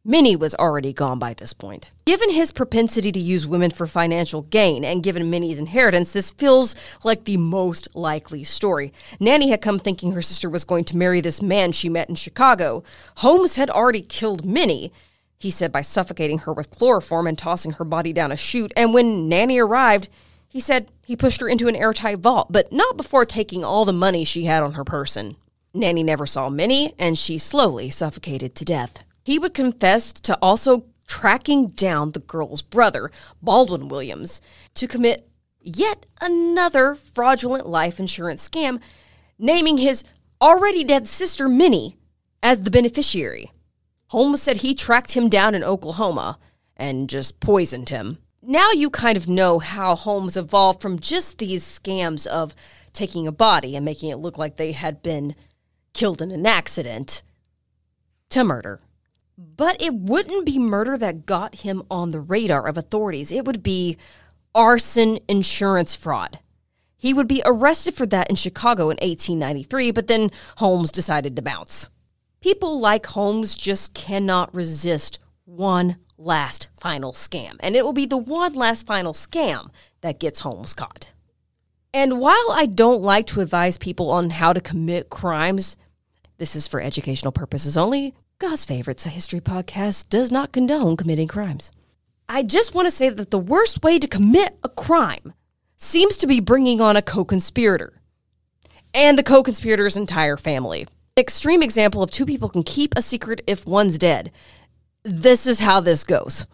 Minnie 0.05 0.35
was 0.35 0.53
already 0.57 0.93
gone 0.93 1.21
by 1.21 1.33
this 1.33 1.53
point. 1.53 1.93
Given 2.07 2.31
his 2.31 2.51
propensity 2.51 3.13
to 3.13 3.21
use 3.21 3.47
women 3.47 3.71
for 3.71 3.87
financial 3.87 4.43
gain, 4.43 4.85
and 4.85 5.01
given 5.01 5.31
Minnie's 5.31 5.61
inheritance, 5.61 6.11
this 6.11 6.33
feels 6.33 6.75
like 7.05 7.25
the 7.25 7.37
most 7.37 7.87
likely 7.95 8.43
story. 8.43 8.93
Nanny 9.21 9.51
had 9.51 9.63
come 9.63 9.79
thinking 9.79 10.11
her 10.11 10.21
sister 10.21 10.51
was 10.51 10.65
going 10.65 10.83
to 10.87 10.97
marry 10.97 11.21
this 11.21 11.41
man 11.41 11.71
she 11.71 11.89
met 11.89 12.09
in 12.09 12.17
Chicago. 12.17 12.83
Holmes 13.19 13.55
had 13.55 13.71
already 13.71 14.03
killed 14.03 14.45
Minnie, 14.45 14.93
he 15.39 15.53
said, 15.53 15.71
by 15.71 15.83
suffocating 15.83 16.39
her 16.39 16.53
with 16.53 16.71
chloroform 16.71 17.29
and 17.29 17.39
tossing 17.39 17.73
her 17.73 17.85
body 17.85 18.13
down 18.13 18.33
a 18.33 18.37
chute. 18.37 18.73
And 18.77 18.93
when 18.93 19.29
Nanny 19.29 19.61
arrived, 19.61 20.09
he 20.49 20.59
said 20.59 20.91
he 21.07 21.15
pushed 21.15 21.41
her 21.41 21.49
into 21.49 21.69
an 21.69 21.77
airtight 21.77 22.19
vault, 22.19 22.49
but 22.51 22.73
not 22.73 22.97
before 22.97 23.25
taking 23.25 23.65
all 23.65 23.85
the 23.85 23.93
money 23.93 24.25
she 24.25 24.47
had 24.47 24.65
on 24.65 24.73
her 24.73 24.85
person. 24.85 25.37
Nanny 25.73 26.03
never 26.03 26.27
saw 26.27 26.49
Minnie, 26.49 26.93
and 26.99 27.17
she 27.17 27.39
slowly 27.39 27.89
suffocated 27.89 28.57
to 28.57 28.65
death. 28.65 29.05
He 29.23 29.39
would 29.39 29.55
confess 29.55 30.13
to 30.13 30.37
also 30.43 30.87
tracking 31.07 31.69
down 31.69 32.13
the 32.13 32.21
girl's 32.21 32.63
brother, 32.63 33.11
Baldwin 33.43 33.89
Williams, 33.89 34.41
to 34.75 34.89
commit 34.89 35.29
yet 35.61 36.07
another 36.21 36.95
fraudulent 36.95 37.67
life 37.67 38.01
insurance 38.01 38.49
scam, 38.49 38.81
naming 39.39 39.79
his 39.79 40.05
already 40.41 40.83
dead 40.85 41.07
sister, 41.07 41.49
Minnie, 41.49 41.97
as 42.43 42.63
the 42.63 42.71
beneficiary. 42.71 43.53
Holmes 44.09 44.43
said 44.43 44.59
he 44.59 44.75
tracked 44.75 45.13
him 45.13 45.29
down 45.29 45.55
in 45.55 45.65
Oklahoma 45.65 46.39
and 46.77 47.09
just 47.09 47.41
poisoned 47.41 47.89
him. 47.89 48.19
Now 48.43 48.73
you 48.73 48.91
kind 48.91 49.17
of 49.17 49.29
know 49.29 49.61
how 49.61 49.95
Holmes 49.95 50.37
evolved 50.37 50.83
from 50.83 50.99
just 50.99 51.39
these 51.39 51.63
scams 51.63 52.27
of 52.27 52.55
taking 52.93 53.27
a 53.27 53.33
body 53.33 53.77
and 53.77 53.85
making 53.85 54.11
it 54.11 54.19
look 54.19 54.37
like 54.37 54.57
they 54.57 54.73
had 54.73 55.03
been 55.03 55.37
killed 55.93 56.21
in 56.21 56.31
an 56.33 56.45
accident 56.45 57.23
to 58.31 58.43
murder. 58.43 58.81
But 59.57 59.83
it 59.83 59.93
wouldn't 59.93 60.47
be 60.47 60.59
murder 60.59 60.97
that 60.97 61.27
got 61.27 61.57
him 61.57 61.83
on 61.91 62.11
the 62.11 62.21
radar 62.21 62.69
of 62.69 62.79
authorities. 62.79 63.33
It 63.33 63.45
would 63.45 63.63
be 63.63 63.97
arson 64.55 65.19
insurance 65.29 65.97
fraud. 65.97 66.39
He 66.97 67.13
would 67.13 67.27
be 67.27 67.43
arrested 67.45 67.95
for 67.95 68.07
that 68.07 68.31
in 68.31 68.37
Chicago 68.37 68.85
in 68.85 68.99
1893, 68.99 69.91
but 69.91 70.07
then 70.07 70.31
Holmes 70.59 70.93
decided 70.93 71.35
to 71.35 71.43
bounce. 71.43 71.91
People 72.41 72.79
like 72.79 73.07
Holmes 73.07 73.57
just 73.57 73.95
cannot 73.95 74.55
resist 74.55 75.19
one 75.45 75.97
last 76.17 76.69
final 76.75 77.13
scam, 77.13 77.57
and 77.61 77.75
it 77.75 77.85
will 77.85 77.93
be 77.93 78.07
the 78.07 78.17
one 78.17 78.55
last 78.55 78.87
final 78.87 79.13
scam 79.13 79.71
that 80.03 80.21
gets 80.21 80.41
Holmes 80.41 80.75
caught. 80.75 81.13
And 81.93 82.21
while 82.21 82.53
I 82.53 82.67
don't 82.67 83.03
like 83.03 83.27
to 83.29 83.41
advise 83.41 83.77
people 83.77 84.11
on 84.13 84.31
how 84.31 84.53
to 84.53 84.61
commit 84.61 85.11
crimes, 85.11 85.77
this 86.39 86.55
is 86.55 86.69
for 86.69 86.81
educational 86.81 87.33
purposes 87.33 87.77
only. 87.77 88.15
God's 88.43 88.65
Favorites, 88.65 89.07
a 89.07 89.09
history 89.09 89.41
podcast, 89.41 90.09
does 90.09 90.33
not 90.33 90.51
condone 90.51 90.97
committing 90.97 91.29
crimes. 91.29 91.71
I 92.29 92.43
just 92.43 92.75
want 92.75 92.87
to 92.87 92.91
say 92.91 93.09
that 93.09 93.31
the 93.31 93.39
worst 93.39 93.85
way 93.85 94.01
to 94.01 94.09
commit 94.09 94.59
a 94.65 94.69
crime 94.69 95.33
seems 95.77 96.17
to 96.17 96.27
be 96.27 96.41
bringing 96.41 96.81
on 96.81 96.97
a 96.97 97.03
co 97.03 97.25
conspirator 97.25 97.93
and 98.93 99.17
the 99.17 99.23
co 99.23 99.45
conspirator's 99.45 99.97
entire 99.97 100.37
family. 100.37 100.89
Extreme 101.17 101.63
example 101.63 102.03
of 102.03 102.11
two 102.11 102.27
people 102.27 102.49
can 102.49 102.65
keep 102.65 102.95
a 102.97 103.01
secret 103.01 103.43
if 103.47 103.65
one's 103.65 103.97
dead. 103.97 104.33
This 105.05 105.47
is 105.47 105.61
how 105.61 105.79
this 105.79 106.03
goes. 106.03 106.49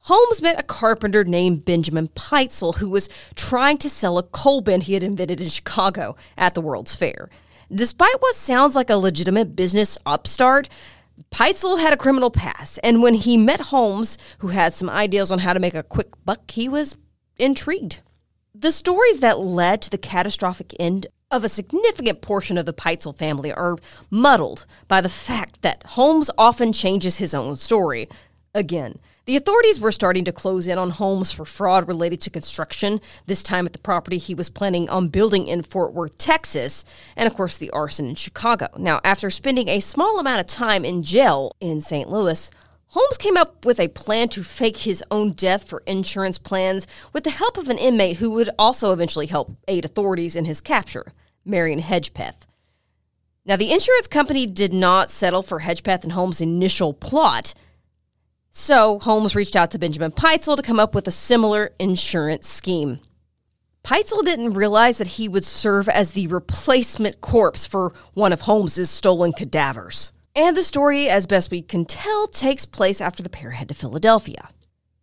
Holmes 0.00 0.42
met 0.42 0.60
a 0.60 0.62
carpenter 0.62 1.24
named 1.24 1.64
Benjamin 1.64 2.08
Pitezel 2.08 2.76
who 2.76 2.90
was 2.90 3.08
trying 3.34 3.78
to 3.78 3.88
sell 3.88 4.18
a 4.18 4.24
coal 4.24 4.60
bin 4.60 4.82
he 4.82 4.92
had 4.92 5.02
invented 5.02 5.40
in 5.40 5.48
Chicago 5.48 6.16
at 6.36 6.52
the 6.52 6.60
World's 6.60 6.94
Fair. 6.94 7.30
Despite 7.72 8.20
what 8.20 8.34
sounds 8.34 8.76
like 8.76 8.90
a 8.90 8.96
legitimate 8.96 9.56
business 9.56 9.96
upstart, 10.04 10.68
Pitezel 11.30 11.80
had 11.80 11.92
a 11.92 11.96
criminal 11.96 12.30
past, 12.30 12.80
and 12.82 13.02
when 13.02 13.14
he 13.14 13.36
met 13.36 13.60
Holmes, 13.60 14.16
who 14.38 14.48
had 14.48 14.74
some 14.74 14.90
ideas 14.90 15.30
on 15.30 15.40
how 15.40 15.52
to 15.52 15.60
make 15.60 15.74
a 15.74 15.82
quick 15.82 16.08
buck, 16.24 16.50
he 16.50 16.68
was 16.68 16.96
intrigued. 17.36 18.02
The 18.54 18.70
stories 18.70 19.20
that 19.20 19.38
led 19.38 19.82
to 19.82 19.90
the 19.90 19.98
catastrophic 19.98 20.74
end 20.80 21.06
of 21.30 21.44
a 21.44 21.48
significant 21.48 22.20
portion 22.20 22.58
of 22.58 22.66
the 22.66 22.72
Pitezel 22.72 23.16
family 23.16 23.52
are 23.52 23.76
muddled 24.10 24.66
by 24.88 25.00
the 25.00 25.08
fact 25.08 25.62
that 25.62 25.84
Holmes 25.90 26.30
often 26.36 26.72
changes 26.72 27.18
his 27.18 27.34
own 27.34 27.56
story. 27.56 28.08
Again, 28.54 28.98
the 29.26 29.36
authorities 29.36 29.80
were 29.80 29.92
starting 29.92 30.24
to 30.24 30.32
close 30.32 30.66
in 30.66 30.78
on 30.78 30.90
Holmes 30.90 31.32
for 31.32 31.44
fraud 31.44 31.86
related 31.86 32.20
to 32.22 32.30
construction, 32.30 33.00
this 33.26 33.42
time 33.42 33.66
at 33.66 33.72
the 33.72 33.78
property 33.78 34.18
he 34.18 34.34
was 34.34 34.50
planning 34.50 34.88
on 34.88 35.08
building 35.08 35.46
in 35.46 35.62
Fort 35.62 35.92
Worth, 35.92 36.18
Texas, 36.18 36.84
and 37.16 37.26
of 37.26 37.34
course 37.34 37.58
the 37.58 37.70
arson 37.70 38.08
in 38.08 38.14
Chicago. 38.14 38.68
Now, 38.76 39.00
after 39.04 39.30
spending 39.30 39.68
a 39.68 39.80
small 39.80 40.18
amount 40.18 40.40
of 40.40 40.46
time 40.46 40.84
in 40.84 41.02
jail 41.02 41.56
in 41.60 41.80
St. 41.80 42.08
Louis, 42.08 42.50
Holmes 42.92 43.18
came 43.18 43.36
up 43.36 43.64
with 43.64 43.78
a 43.78 43.86
plan 43.88 44.28
to 44.30 44.42
fake 44.42 44.78
his 44.78 45.04
own 45.12 45.32
death 45.32 45.68
for 45.68 45.84
insurance 45.86 46.38
plans 46.38 46.88
with 47.12 47.22
the 47.22 47.30
help 47.30 47.56
of 47.56 47.68
an 47.68 47.78
inmate 47.78 48.16
who 48.16 48.32
would 48.32 48.50
also 48.58 48.92
eventually 48.92 49.26
help 49.26 49.56
aid 49.68 49.84
authorities 49.84 50.34
in 50.34 50.44
his 50.44 50.60
capture, 50.60 51.12
Marion 51.44 51.80
Hedgepeth. 51.80 52.46
Now, 53.46 53.56
the 53.56 53.72
insurance 53.72 54.08
company 54.08 54.44
did 54.44 54.72
not 54.72 55.08
settle 55.08 55.42
for 55.42 55.60
Hedgepeth 55.60 56.02
and 56.02 56.12
Holmes' 56.12 56.40
initial 56.40 56.92
plot. 56.92 57.54
So 58.50 58.98
Holmes 58.98 59.36
reached 59.36 59.54
out 59.54 59.70
to 59.70 59.78
Benjamin 59.78 60.10
Pitezel 60.10 60.56
to 60.56 60.62
come 60.62 60.80
up 60.80 60.94
with 60.94 61.06
a 61.06 61.12
similar 61.12 61.72
insurance 61.78 62.48
scheme. 62.48 62.98
Pitezel 63.84 64.24
didn't 64.24 64.54
realize 64.54 64.98
that 64.98 65.06
he 65.06 65.28
would 65.28 65.44
serve 65.44 65.88
as 65.88 66.12
the 66.12 66.26
replacement 66.26 67.20
corpse 67.20 67.64
for 67.64 67.92
one 68.14 68.32
of 68.32 68.42
Holmes's 68.42 68.90
stolen 68.90 69.32
cadavers. 69.32 70.12
And 70.34 70.56
the 70.56 70.62
story, 70.62 71.08
as 71.08 71.26
best 71.26 71.50
we 71.50 71.62
can 71.62 71.84
tell, 71.84 72.26
takes 72.26 72.64
place 72.64 73.00
after 73.00 73.22
the 73.22 73.30
pair 73.30 73.52
head 73.52 73.68
to 73.68 73.74
Philadelphia. 73.74 74.48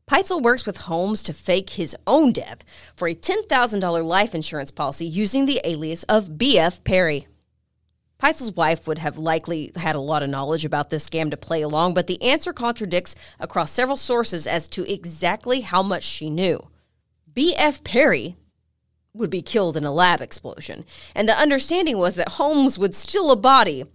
Pitezel 0.10 0.42
works 0.42 0.66
with 0.66 0.78
Holmes 0.78 1.24
to 1.24 1.34
fake 1.34 1.72
his 1.72 1.96
own 2.06 2.32
death 2.32 2.64
for 2.96 3.08
a 3.08 3.16
$10,000 3.16 4.06
life 4.06 4.36
insurance 4.36 4.72
policy 4.72 5.06
using 5.06 5.46
the 5.46 5.60
alias 5.64 6.04
of 6.04 6.38
B.F. 6.38 6.84
Perry. 6.84 7.28
Pitezel's 8.20 8.54
wife 8.54 8.88
would 8.88 8.98
have 8.98 9.18
likely 9.18 9.72
had 9.76 9.96
a 9.96 10.00
lot 10.00 10.24
of 10.24 10.30
knowledge 10.30 10.66
about 10.66 10.90
this 10.90 11.08
scam 11.08 11.30
to 11.30 11.38
play 11.38 11.62
along, 11.62 11.94
but 11.94 12.08
the 12.08 12.22
answer 12.22 12.52
contradicts 12.52 13.16
across 13.40 13.72
several 13.72 13.98
sources 13.98 14.48
as 14.48 14.68
to 14.70 14.92
exactly 14.92 15.62
how 15.62 15.84
much 15.84 16.04
she 16.04 16.30
knew. 16.30 16.68
B.F. 17.32 17.84
Perry 17.84 18.36
would 19.14 19.30
be 19.30 19.44
killed 19.44 19.78
in 19.78 19.84
a 19.84 19.94
lab 19.94 20.22
explosion, 20.22 20.84
and 21.14 21.30
the 21.30 21.38
understanding 21.38 21.98
was 21.98 22.16
that 22.16 22.34
Holmes 22.34 22.80
would 22.80 22.96
steal 22.96 23.32
a 23.32 23.36
body 23.36 23.86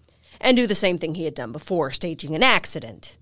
and 0.40 0.56
do 0.56 0.66
the 0.66 0.74
same 0.74 0.98
thing 0.98 1.14
he 1.14 1.24
had 1.24 1.34
done 1.34 1.50
before, 1.50 1.90
staging 1.90 2.34
an 2.36 2.42
accident. 2.42 3.16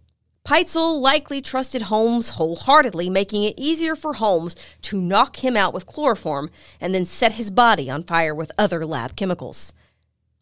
Pitezel 0.44 1.00
likely 1.00 1.40
trusted 1.40 1.82
Holmes 1.82 2.30
wholeheartedly, 2.30 3.08
making 3.10 3.44
it 3.44 3.54
easier 3.58 3.94
for 3.94 4.14
Holmes 4.14 4.56
to 4.82 5.00
knock 5.00 5.44
him 5.44 5.56
out 5.56 5.72
with 5.72 5.86
chloroform 5.86 6.50
and 6.80 6.94
then 6.94 7.04
set 7.04 7.32
his 7.32 7.50
body 7.50 7.90
on 7.90 8.02
fire 8.02 8.34
with 8.34 8.52
other 8.58 8.84
lab 8.84 9.16
chemicals. 9.16 9.72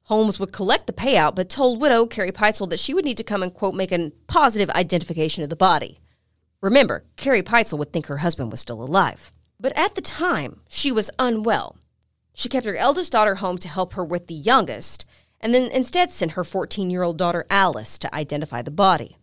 Holmes 0.09 0.41
would 0.41 0.55
collect 0.55 0.87
the 0.87 0.95
payout, 0.95 1.35
but 1.35 1.51
told 1.51 1.83
widow 1.83 2.07
Carrie 2.07 2.33
Pitezel 2.33 2.71
that 2.71 2.81
she 2.81 2.95
would 2.95 3.05
need 3.05 3.19
to 3.19 3.23
come 3.23 3.43
and, 3.43 3.53
quote, 3.53 3.75
make 3.75 3.93
a 3.93 4.11
positive 4.27 4.71
identification 4.71 5.43
of 5.45 5.51
the 5.51 5.57
body. 5.57 6.01
Remember, 6.63 7.05
Carrie 7.17 7.43
Pitezel 7.43 7.79
would 7.79 7.93
think 7.93 8.07
her 8.07 8.17
husband 8.17 8.51
was 8.51 8.59
still 8.59 8.83
alive. 8.83 9.33
But 9.61 9.77
at 9.77 9.97
the 9.97 10.01
time, 10.01 10.61
she 10.67 10.91
was 10.91 11.11
unwell. 11.19 11.77
She 12.33 12.49
kept 12.49 12.65
her 12.65 12.75
eldest 12.75 13.13
daughter 13.13 13.35
home 13.35 13.59
to 13.59 13.69
help 13.69 13.93
her 13.93 14.05
with 14.05 14.29
the 14.29 14.35
youngest, 14.35 15.05
and 15.43 15.53
then 15.53 15.71
instead 15.71 16.11
sent 16.11 16.33
her 16.33 16.45
14 16.45 16.89
year 16.89 17.03
old 17.03 17.19
daughter 17.19 17.45
Alice 17.51 17.99
to 17.99 18.15
identify 18.15 18.63
the 18.63 18.71
body. 18.71 19.19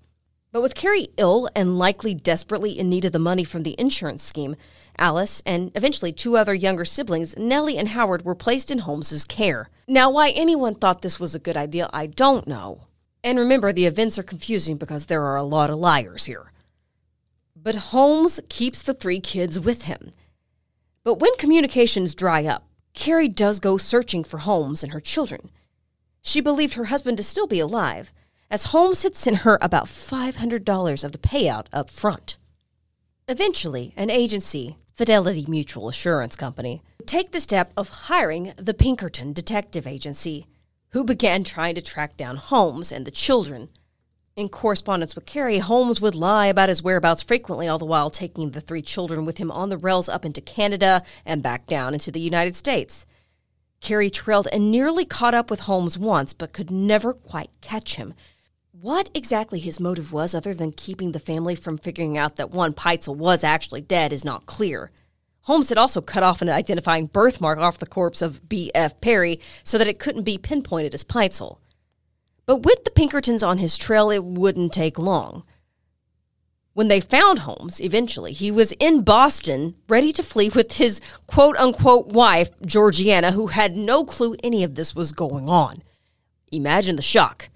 But 0.51 0.61
with 0.61 0.75
Carrie 0.75 1.07
ill 1.17 1.49
and 1.55 1.79
likely 1.79 2.13
desperately 2.13 2.77
in 2.77 2.89
need 2.89 3.05
of 3.05 3.11
the 3.11 3.17
money 3.17 3.43
from 3.43 3.63
the 3.63 3.75
insurance 3.79 4.21
scheme, 4.21 4.55
Alice, 4.97 5.41
and 5.45 5.71
eventually 5.75 6.11
two 6.11 6.37
other 6.37 6.53
younger 6.53 6.85
siblings, 6.85 7.35
Nellie 7.37 7.77
and 7.77 7.89
Howard, 7.89 8.23
were 8.23 8.35
placed 8.35 8.71
in 8.71 8.79
Holmes's 8.79 9.25
care. 9.25 9.69
Now, 9.87 10.09
why 10.09 10.29
anyone 10.29 10.75
thought 10.75 11.01
this 11.01 11.19
was 11.19 11.35
a 11.35 11.39
good 11.39 11.57
idea, 11.57 11.89
I 11.93 12.07
don't 12.07 12.47
know. 12.47 12.81
And 13.23 13.39
remember, 13.39 13.73
the 13.73 13.85
events 13.85 14.19
are 14.19 14.23
confusing 14.23 14.77
because 14.77 15.05
there 15.05 15.23
are 15.23 15.35
a 15.35 15.43
lot 15.43 15.69
of 15.69 15.79
liars 15.79 16.25
here. 16.25 16.51
But 17.55 17.75
Holmes 17.75 18.39
keeps 18.49 18.81
the 18.81 18.93
three 18.93 19.19
kids 19.19 19.59
with 19.59 19.83
him. 19.83 20.11
But 21.03 21.19
when 21.19 21.35
communications 21.37 22.15
dry 22.15 22.45
up, 22.45 22.67
Carrie 22.93 23.27
does 23.27 23.59
go 23.59 23.77
searching 23.77 24.23
for 24.23 24.39
Holmes 24.39 24.83
and 24.83 24.93
her 24.93 25.01
children. 25.01 25.49
She 26.21 26.41
believed 26.41 26.75
her 26.75 26.85
husband 26.85 27.17
to 27.17 27.23
still 27.23 27.47
be 27.47 27.59
alive, 27.59 28.13
as 28.49 28.65
Holmes 28.65 29.03
had 29.03 29.15
sent 29.15 29.37
her 29.37 29.57
about 29.61 29.85
$500 29.85 31.03
of 31.03 31.11
the 31.11 31.17
payout 31.17 31.65
up 31.73 31.89
front. 31.89 32.37
Eventually, 33.27 33.93
an 33.97 34.09
agency, 34.09 34.77
Fidelity 34.95 35.45
Mutual 35.49 35.89
Assurance 35.89 36.37
Company, 36.37 36.81
take 37.05 37.31
the 37.31 37.41
step 37.41 37.73
of 37.75 37.89
hiring 37.89 38.53
the 38.55 38.73
Pinkerton 38.73 39.33
Detective 39.33 39.85
Agency, 39.85 40.47
who 40.91 41.03
began 41.03 41.43
trying 41.43 41.75
to 41.75 41.81
track 41.81 42.15
down 42.15 42.37
Holmes 42.37 42.93
and 42.93 43.05
the 43.05 43.11
children. 43.11 43.67
In 44.37 44.47
correspondence 44.47 45.13
with 45.13 45.25
Carrie, 45.25 45.59
Holmes 45.59 45.99
would 45.99 46.15
lie 46.15 46.47
about 46.47 46.69
his 46.69 46.81
whereabouts 46.81 47.23
frequently, 47.23 47.67
all 47.67 47.77
the 47.77 47.83
while 47.83 48.09
taking 48.09 48.51
the 48.51 48.61
three 48.61 48.81
children 48.81 49.25
with 49.25 49.37
him 49.37 49.51
on 49.51 49.67
the 49.67 49.77
rails 49.77 50.07
up 50.07 50.23
into 50.23 50.39
Canada 50.39 51.03
and 51.25 51.43
back 51.43 51.67
down 51.67 51.93
into 51.93 52.09
the 52.09 52.21
United 52.21 52.55
States. 52.55 53.05
Carrie 53.81 54.09
trailed 54.09 54.47
and 54.53 54.71
nearly 54.71 55.03
caught 55.03 55.33
up 55.33 55.49
with 55.49 55.61
Holmes 55.61 55.97
once, 55.97 56.31
but 56.31 56.53
could 56.53 56.71
never 56.71 57.11
quite 57.11 57.49
catch 57.59 57.95
him. 57.95 58.13
What 58.85 59.09
exactly 59.15 59.57
his 59.57 59.79
motive 59.79 60.13
was, 60.13 60.35
other 60.35 60.53
than 60.53 60.71
keeping 60.71 61.11
the 61.11 61.19
family 61.19 61.55
from 61.55 61.79
figuring 61.79 62.19
out 62.19 62.35
that 62.35 62.51
one 62.51 62.71
Pitezel 62.71 63.15
was 63.15 63.43
actually 63.43 63.81
dead, 63.81 64.13
is 64.13 64.23
not 64.23 64.45
clear. 64.45 64.91
Holmes 65.45 65.69
had 65.69 65.79
also 65.79 66.01
cut 66.01 66.21
off 66.21 66.39
an 66.39 66.49
identifying 66.49 67.07
birthmark 67.07 67.57
off 67.57 67.79
the 67.79 67.87
corpse 67.87 68.21
of 68.21 68.47
B.F. 68.47 69.01
Perry 69.01 69.39
so 69.63 69.79
that 69.79 69.87
it 69.87 69.97
couldn't 69.97 70.21
be 70.21 70.37
pinpointed 70.37 70.93
as 70.93 71.03
Pitezel. 71.03 71.57
But 72.45 72.57
with 72.57 72.83
the 72.83 72.91
Pinkertons 72.91 73.41
on 73.41 73.57
his 73.57 73.75
trail, 73.75 74.11
it 74.11 74.23
wouldn't 74.23 74.71
take 74.71 74.99
long. 74.99 75.45
When 76.73 76.87
they 76.87 77.01
found 77.01 77.39
Holmes, 77.39 77.81
eventually, 77.81 78.33
he 78.33 78.51
was 78.51 78.71
in 78.73 79.01
Boston, 79.01 79.73
ready 79.89 80.13
to 80.13 80.21
flee 80.21 80.49
with 80.49 80.73
his 80.73 81.01
quote 81.25 81.57
unquote 81.57 82.09
wife, 82.09 82.51
Georgiana, 82.63 83.31
who 83.31 83.47
had 83.47 83.75
no 83.75 84.03
clue 84.05 84.35
any 84.43 84.63
of 84.63 84.75
this 84.75 84.95
was 84.95 85.11
going 85.11 85.49
on. 85.49 85.81
Imagine 86.51 86.97
the 86.97 87.01
shock. 87.01 87.49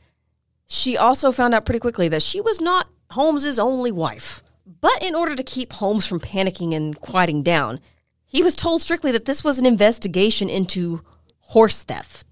She 0.69 0.95
also 0.95 1.31
found 1.31 1.53
out 1.55 1.65
pretty 1.65 1.79
quickly 1.79 2.07
that 2.09 2.23
she 2.23 2.39
was 2.39 2.61
not 2.61 2.87
Holmes's 3.11 3.57
only 3.57 3.91
wife. 3.91 4.43
But 4.81 5.03
in 5.03 5.15
order 5.15 5.35
to 5.35 5.43
keep 5.43 5.73
Holmes 5.73 6.05
from 6.05 6.19
panicking 6.19 6.75
and 6.75 6.99
quieting 7.01 7.41
down, 7.41 7.79
he 8.25 8.43
was 8.43 8.55
told 8.55 8.83
strictly 8.83 9.11
that 9.11 9.25
this 9.25 9.43
was 9.43 9.57
an 9.57 9.65
investigation 9.65 10.47
into 10.47 11.03
horse 11.39 11.81
theft. 11.81 12.23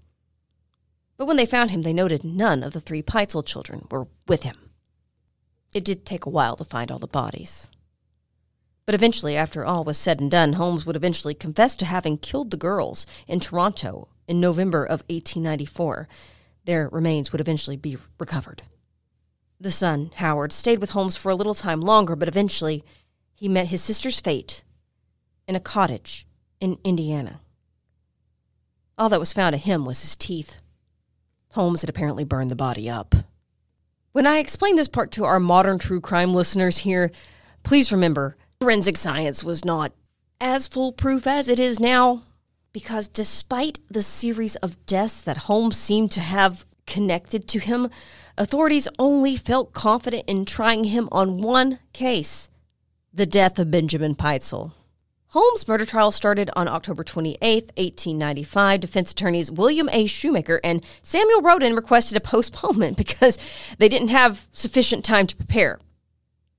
But 1.16 1.26
when 1.26 1.36
they 1.36 1.46
found 1.46 1.72
him, 1.72 1.82
they 1.82 1.92
noted 1.92 2.22
none 2.22 2.62
of 2.62 2.72
the 2.72 2.80
three 2.80 3.02
Pitezel 3.02 3.44
children 3.44 3.88
were 3.90 4.06
with 4.28 4.44
him. 4.44 4.70
It 5.74 5.84
did 5.84 6.06
take 6.06 6.24
a 6.24 6.30
while 6.30 6.54
to 6.56 6.64
find 6.64 6.92
all 6.92 7.00
the 7.00 7.08
bodies. 7.08 7.66
But 8.86 8.94
eventually, 8.94 9.36
after 9.36 9.66
all 9.66 9.82
was 9.82 9.98
said 9.98 10.20
and 10.20 10.30
done, 10.30 10.52
Holmes 10.52 10.86
would 10.86 10.96
eventually 10.96 11.34
confess 11.34 11.74
to 11.76 11.84
having 11.84 12.16
killed 12.16 12.52
the 12.52 12.56
girls 12.56 13.04
in 13.26 13.40
Toronto 13.40 14.08
in 14.28 14.40
November 14.40 14.84
of 14.84 15.02
1894. 15.10 16.08
Their 16.68 16.90
remains 16.90 17.32
would 17.32 17.40
eventually 17.40 17.78
be 17.78 17.96
recovered. 18.20 18.60
The 19.58 19.70
son, 19.70 20.10
Howard, 20.16 20.52
stayed 20.52 20.80
with 20.80 20.90
Holmes 20.90 21.16
for 21.16 21.30
a 21.30 21.34
little 21.34 21.54
time 21.54 21.80
longer, 21.80 22.14
but 22.14 22.28
eventually 22.28 22.84
he 23.34 23.48
met 23.48 23.68
his 23.68 23.82
sister's 23.82 24.20
fate 24.20 24.64
in 25.46 25.56
a 25.56 25.60
cottage 25.60 26.26
in 26.60 26.76
Indiana. 26.84 27.40
All 28.98 29.08
that 29.08 29.18
was 29.18 29.32
found 29.32 29.54
of 29.54 29.62
him 29.62 29.86
was 29.86 30.02
his 30.02 30.14
teeth. 30.14 30.58
Holmes 31.52 31.80
had 31.80 31.88
apparently 31.88 32.24
burned 32.24 32.50
the 32.50 32.54
body 32.54 32.86
up. 32.90 33.14
When 34.12 34.26
I 34.26 34.36
explain 34.36 34.76
this 34.76 34.88
part 34.88 35.10
to 35.12 35.24
our 35.24 35.40
modern 35.40 35.78
true 35.78 36.02
crime 36.02 36.34
listeners 36.34 36.76
here, 36.76 37.10
please 37.62 37.90
remember 37.90 38.36
forensic 38.60 38.98
science 38.98 39.42
was 39.42 39.64
not 39.64 39.92
as 40.38 40.68
foolproof 40.68 41.26
as 41.26 41.48
it 41.48 41.58
is 41.58 41.80
now, 41.80 42.24
because 42.72 43.08
despite 43.08 43.78
the 43.88 44.02
series 44.02 44.56
of 44.56 44.84
deaths 44.86 45.20
that 45.20 45.48
Holmes 45.48 45.76
seemed 45.76 46.12
to 46.12 46.20
have 46.20 46.66
connected 46.86 47.46
to 47.48 47.58
him, 47.58 47.90
authorities 48.36 48.88
only 48.98 49.36
felt 49.36 49.72
confident 49.72 50.24
in 50.26 50.44
trying 50.44 50.84
him 50.84 51.08
on 51.12 51.38
one 51.38 51.78
case 51.92 52.50
the 53.12 53.26
death 53.26 53.58
of 53.58 53.70
Benjamin 53.70 54.14
Pitezel. 54.14 54.72
Holmes' 55.32 55.68
murder 55.68 55.84
trial 55.84 56.10
started 56.10 56.50
on 56.56 56.68
October 56.68 57.04
28, 57.04 57.42
1895. 57.76 58.80
Defense 58.80 59.12
attorneys 59.12 59.50
William 59.50 59.88
A. 59.92 60.06
Shoemaker 60.06 60.58
and 60.64 60.82
Samuel 61.02 61.42
Rotan 61.42 61.74
requested 61.74 62.16
a 62.16 62.20
postponement 62.20 62.96
because 62.96 63.38
they 63.78 63.88
didn't 63.88 64.08
have 64.08 64.46
sufficient 64.52 65.04
time 65.04 65.26
to 65.26 65.36
prepare. 65.36 65.80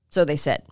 So 0.08 0.24
they 0.24 0.36
said. 0.36 0.62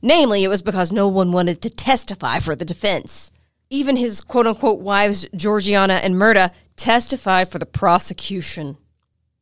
Namely, 0.00 0.44
it 0.44 0.48
was 0.48 0.62
because 0.62 0.92
no 0.92 1.08
one 1.08 1.32
wanted 1.32 1.60
to 1.62 1.70
testify 1.70 2.38
for 2.38 2.54
the 2.54 2.64
defense. 2.64 3.30
Even 3.70 3.96
his 3.96 4.20
quote 4.20 4.46
unquote 4.46 4.80
wives, 4.80 5.26
Georgiana 5.34 5.94
and 5.94 6.14
Myrta, 6.14 6.52
testified 6.76 7.48
for 7.48 7.58
the 7.58 7.66
prosecution. 7.66 8.78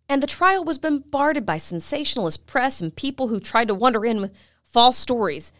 And 0.08 0.22
the 0.22 0.26
trial 0.26 0.64
was 0.64 0.78
bombarded 0.78 1.44
by 1.44 1.58
sensationalist 1.58 2.46
press 2.46 2.80
and 2.80 2.94
people 2.94 3.28
who 3.28 3.40
tried 3.40 3.68
to 3.68 3.74
wander 3.74 4.04
in 4.04 4.20
with 4.20 4.32
false 4.64 4.96
stories 4.96 5.52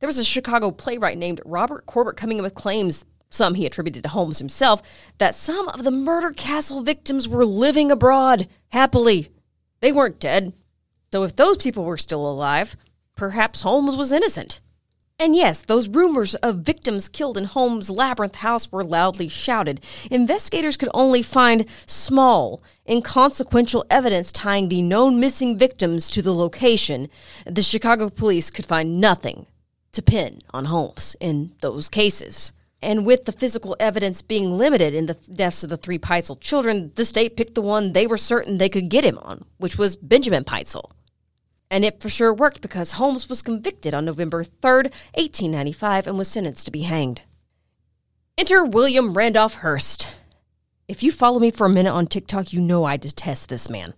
there 0.00 0.06
was 0.06 0.18
a 0.18 0.24
Chicago 0.24 0.70
playwright 0.70 1.18
named 1.18 1.42
Robert 1.44 1.86
Corbitt 1.86 2.16
coming 2.16 2.38
in 2.38 2.42
with 2.42 2.54
claims, 2.54 3.04
some 3.28 3.54
he 3.54 3.66
attributed 3.66 4.02
to 4.02 4.08
Holmes 4.08 4.38
himself, 4.38 5.12
that 5.18 5.34
some 5.34 5.68
of 5.68 5.84
the 5.84 5.90
murder 5.90 6.32
castle 6.32 6.80
victims 6.80 7.28
were 7.28 7.44
living 7.44 7.90
abroad 7.90 8.48
happily. 8.68 9.28
They 9.80 9.92
weren't 9.92 10.18
dead. 10.18 10.54
So 11.12 11.22
if 11.22 11.36
those 11.36 11.58
people 11.58 11.84
were 11.84 11.98
still 11.98 12.26
alive, 12.26 12.76
perhaps 13.14 13.60
Holmes 13.60 13.94
was 13.94 14.10
innocent. 14.10 14.62
And 15.20 15.36
yes, 15.36 15.60
those 15.60 15.86
rumors 15.86 16.34
of 16.36 16.60
victims 16.60 17.06
killed 17.06 17.36
in 17.36 17.44
Holmes' 17.44 17.90
labyrinth 17.90 18.36
house 18.36 18.72
were 18.72 18.82
loudly 18.82 19.28
shouted. 19.28 19.84
Investigators 20.10 20.78
could 20.78 20.88
only 20.94 21.20
find 21.22 21.68
small, 21.84 22.62
inconsequential 22.88 23.84
evidence 23.90 24.32
tying 24.32 24.70
the 24.70 24.80
known 24.80 25.20
missing 25.20 25.58
victims 25.58 26.08
to 26.10 26.22
the 26.22 26.32
location. 26.32 27.10
The 27.44 27.60
Chicago 27.60 28.08
police 28.08 28.48
could 28.50 28.64
find 28.64 28.98
nothing 28.98 29.46
to 29.92 30.00
pin 30.00 30.40
on 30.54 30.64
Holmes 30.64 31.16
in 31.20 31.52
those 31.60 31.90
cases. 31.90 32.54
And 32.80 33.04
with 33.04 33.26
the 33.26 33.32
physical 33.32 33.76
evidence 33.78 34.22
being 34.22 34.56
limited 34.56 34.94
in 34.94 35.04
the 35.04 35.18
deaths 35.34 35.62
of 35.62 35.68
the 35.68 35.76
three 35.76 35.98
Pitezel 35.98 36.40
children, 36.40 36.92
the 36.94 37.04
state 37.04 37.36
picked 37.36 37.56
the 37.56 37.60
one 37.60 37.92
they 37.92 38.06
were 38.06 38.16
certain 38.16 38.56
they 38.56 38.70
could 38.70 38.88
get 38.88 39.04
him 39.04 39.18
on, 39.18 39.44
which 39.58 39.76
was 39.76 39.96
Benjamin 39.96 40.44
Pitezel. 40.44 40.92
And 41.70 41.84
it 41.84 42.00
for 42.00 42.08
sure 42.08 42.34
worked 42.34 42.62
because 42.62 42.92
Holmes 42.92 43.28
was 43.28 43.42
convicted 43.42 43.94
on 43.94 44.04
November 44.04 44.42
3rd, 44.42 44.90
1895, 45.14 46.08
and 46.08 46.18
was 46.18 46.28
sentenced 46.28 46.64
to 46.64 46.72
be 46.72 46.82
hanged. 46.82 47.22
Enter 48.36 48.64
William 48.64 49.14
Randolph 49.14 49.54
Hearst. 49.54 50.08
If 50.88 51.02
you 51.02 51.12
follow 51.12 51.38
me 51.38 51.50
for 51.50 51.66
a 51.66 51.70
minute 51.70 51.92
on 51.92 52.06
TikTok, 52.06 52.52
you 52.52 52.60
know 52.60 52.84
I 52.84 52.96
detest 52.96 53.48
this 53.48 53.70
man. 53.70 53.94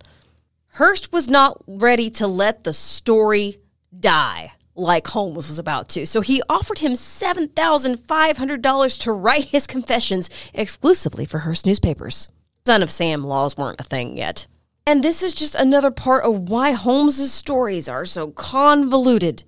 Hearst 0.75 1.13
was 1.13 1.31
not 1.31 1.63
ready 1.67 2.11
to 2.11 2.27
let 2.27 2.65
the 2.65 2.73
story 2.73 3.59
die 3.99 4.53
like 4.75 5.07
Holmes 5.09 5.49
was 5.49 5.59
about 5.59 5.89
to. 5.91 6.07
So 6.07 6.23
he 6.23 6.43
offered 6.49 6.79
him 6.79 6.93
$7,500 6.93 9.01
to 9.01 9.13
write 9.13 9.45
his 9.45 9.67
confessions 9.67 10.31
exclusively 10.55 11.25
for 11.25 11.41
Hearst 11.41 11.67
newspapers. 11.67 12.29
Son 12.67 12.83
of 12.83 12.91
Sam 12.91 13.25
laws 13.25 13.57
weren't 13.57 13.81
a 13.81 13.85
thing 13.85 14.17
yet. 14.17 14.47
And 14.87 15.03
this 15.03 15.23
is 15.23 15.33
just 15.35 15.55
another 15.55 15.91
part 15.91 16.25
of 16.25 16.49
why 16.49 16.73
Holmes's 16.73 17.33
stories 17.33 17.89
are 17.89 18.05
so 18.05 18.31
convoluted 18.31 19.45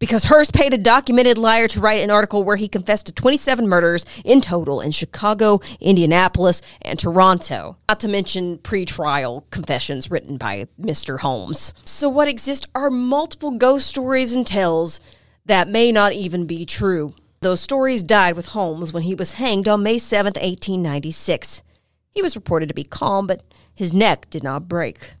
because 0.00 0.24
Hearst 0.24 0.54
paid 0.54 0.72
a 0.72 0.78
documented 0.78 1.36
liar 1.36 1.68
to 1.68 1.80
write 1.80 2.00
an 2.00 2.10
article 2.10 2.42
where 2.42 2.56
he 2.56 2.68
confessed 2.68 3.06
to 3.06 3.12
27 3.12 3.68
murders 3.68 4.06
in 4.24 4.40
total 4.40 4.80
in 4.80 4.92
Chicago, 4.92 5.60
Indianapolis, 5.78 6.62
and 6.80 6.98
Toronto, 6.98 7.76
not 7.86 8.00
to 8.00 8.08
mention 8.08 8.58
pre-trial 8.58 9.46
confessions 9.50 10.10
written 10.10 10.38
by 10.38 10.66
Mr. 10.80 11.20
Holmes. 11.20 11.74
So 11.84 12.08
what 12.08 12.28
exist 12.28 12.66
are 12.74 12.90
multiple 12.90 13.50
ghost 13.52 13.86
stories 13.86 14.32
and 14.32 14.46
tales 14.46 15.00
that 15.44 15.68
may 15.68 15.92
not 15.92 16.14
even 16.14 16.46
be 16.46 16.64
true. 16.64 17.12
Those 17.40 17.60
stories 17.60 18.02
died 18.02 18.36
with 18.36 18.46
Holmes 18.46 18.92
when 18.92 19.02
he 19.02 19.14
was 19.14 19.34
hanged 19.34 19.68
on 19.68 19.82
May 19.82 19.98
7, 19.98 20.30
1896. 20.30 21.62
He 22.10 22.22
was 22.22 22.36
reported 22.36 22.68
to 22.68 22.74
be 22.74 22.84
calm, 22.84 23.26
but 23.26 23.42
his 23.80 23.94
neck 23.94 24.28
did 24.28 24.42
not 24.42 24.68
break. 24.68 25.14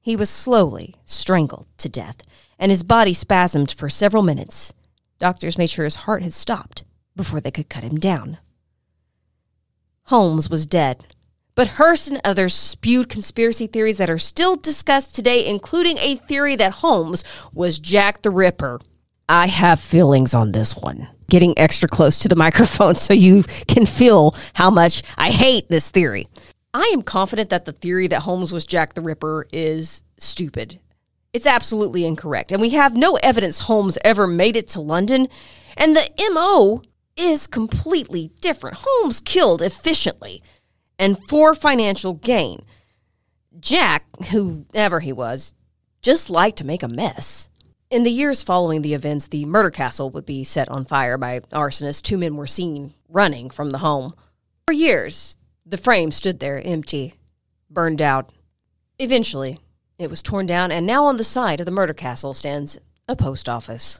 He 0.00 0.16
was 0.16 0.28
slowly 0.28 0.96
strangled 1.04 1.68
to 1.78 1.88
death 1.88 2.22
and 2.58 2.72
his 2.72 2.82
body 2.82 3.12
spasmed 3.12 3.72
for 3.72 3.88
several 3.88 4.24
minutes. 4.24 4.74
Doctors 5.20 5.56
made 5.56 5.70
sure 5.70 5.84
his 5.84 6.02
heart 6.02 6.20
had 6.24 6.32
stopped 6.32 6.82
before 7.14 7.40
they 7.40 7.52
could 7.52 7.68
cut 7.68 7.84
him 7.84 7.96
down. 7.96 8.38
Holmes 10.06 10.50
was 10.50 10.66
dead, 10.66 11.04
but 11.54 11.68
Hearst 11.78 12.10
and 12.10 12.20
others 12.24 12.52
spewed 12.52 13.08
conspiracy 13.08 13.68
theories 13.68 13.98
that 13.98 14.10
are 14.10 14.18
still 14.18 14.56
discussed 14.56 15.14
today, 15.14 15.46
including 15.46 15.96
a 15.98 16.16
theory 16.16 16.56
that 16.56 16.72
Holmes 16.82 17.22
was 17.52 17.78
Jack 17.78 18.22
the 18.22 18.30
Ripper. 18.32 18.80
I 19.28 19.46
have 19.46 19.78
feelings 19.78 20.34
on 20.34 20.50
this 20.50 20.76
one. 20.76 21.06
Getting 21.30 21.56
extra 21.56 21.88
close 21.88 22.18
to 22.18 22.28
the 22.28 22.34
microphone 22.44 22.96
so 22.96 23.14
you 23.14 23.44
can 23.68 23.86
feel 23.86 24.34
how 24.54 24.70
much 24.70 25.04
I 25.16 25.30
hate 25.30 25.68
this 25.68 25.88
theory. 25.90 26.26
I 26.74 26.90
am 26.92 27.02
confident 27.02 27.50
that 27.50 27.66
the 27.66 27.72
theory 27.72 28.08
that 28.08 28.22
Holmes 28.22 28.52
was 28.52 28.66
Jack 28.66 28.94
the 28.94 29.00
Ripper 29.00 29.46
is 29.52 30.02
stupid. 30.18 30.80
It's 31.32 31.46
absolutely 31.46 32.04
incorrect. 32.04 32.50
And 32.50 32.60
we 32.60 32.70
have 32.70 32.96
no 32.96 33.14
evidence 33.22 33.60
Holmes 33.60 33.96
ever 34.04 34.26
made 34.26 34.56
it 34.56 34.66
to 34.68 34.80
London. 34.80 35.28
And 35.76 35.94
the 35.94 36.10
MO 36.32 36.82
is 37.16 37.46
completely 37.46 38.32
different. 38.40 38.78
Holmes 38.80 39.20
killed 39.20 39.62
efficiently 39.62 40.42
and 40.98 41.16
for 41.28 41.54
financial 41.54 42.14
gain. 42.14 42.64
Jack, 43.60 44.06
whoever 44.30 44.98
he 44.98 45.12
was, 45.12 45.54
just 46.02 46.28
liked 46.28 46.58
to 46.58 46.66
make 46.66 46.82
a 46.82 46.88
mess. 46.88 47.50
In 47.88 48.02
the 48.02 48.10
years 48.10 48.42
following 48.42 48.82
the 48.82 48.94
events, 48.94 49.28
the 49.28 49.44
murder 49.44 49.70
castle 49.70 50.10
would 50.10 50.26
be 50.26 50.42
set 50.42 50.68
on 50.68 50.84
fire 50.84 51.16
by 51.16 51.38
arsonists. 51.52 52.02
Two 52.02 52.18
men 52.18 52.34
were 52.34 52.48
seen 52.48 52.94
running 53.08 53.48
from 53.48 53.70
the 53.70 53.78
home. 53.78 54.14
For 54.66 54.72
years, 54.72 55.38
the 55.66 55.78
frame 55.78 56.12
stood 56.12 56.40
there 56.40 56.60
empty, 56.64 57.14
burned 57.70 58.02
out. 58.02 58.30
Eventually, 58.98 59.58
it 59.98 60.10
was 60.10 60.22
torn 60.22 60.46
down, 60.46 60.70
and 60.70 60.86
now 60.86 61.04
on 61.04 61.16
the 61.16 61.24
side 61.24 61.60
of 61.60 61.66
the 61.66 61.72
murder 61.72 61.94
castle 61.94 62.34
stands 62.34 62.78
a 63.08 63.16
post 63.16 63.48
office. 63.48 63.98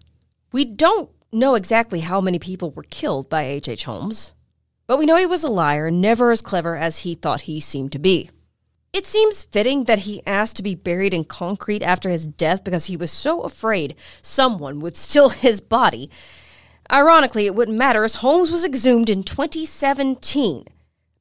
We 0.53 0.64
don't 0.64 1.11
know 1.33 1.55
exactly 1.55 2.00
how 2.00 2.20
many 2.20 2.38
people 2.38 2.70
were 2.70 2.85
killed 2.85 3.29
by 3.29 3.44
H.H. 3.44 3.68
H. 3.68 3.85
Holmes, 3.85 4.33
but 4.87 4.98
we 4.98 5.07
know 5.07 5.16
he 5.16 5.27
was 5.27 5.42
a 5.42 5.48
liar, 5.48 5.90
never 5.90 6.31
as 6.31 6.42
clever 6.42 6.77
as 6.77 6.98
he 6.98 7.14
thought 7.14 7.42
he 7.42 7.61
seemed 7.61 7.92
to 7.92 7.98
be. 7.98 8.31
It 8.92 9.07
seems 9.07 9.42
fitting 9.42 9.85
that 9.85 10.00
he 10.00 10.24
asked 10.27 10.57
to 10.57 10.62
be 10.62 10.77
buried 10.77 11.14
in 11.14 11.24
concrete 11.24 11.83
after 11.83 12.11
his 12.11 12.27
death 12.27 12.62
because 12.62 12.87
he 12.87 12.96
was 12.96 13.11
so 13.11 13.40
afraid 13.40 13.96
someone 14.22 14.79
would 14.81 14.96
steal 14.96 15.31
his 15.31 15.61
body. 15.61 16.11
Ironically, 16.92 17.46
it 17.46 17.55
wouldn't 17.55 17.79
matter 17.79 18.05
as 18.05 18.16
Holmes 18.16 18.53
was 18.53 18.64
exhumed 18.64 19.09
in 19.09 19.24
2017 19.24 20.66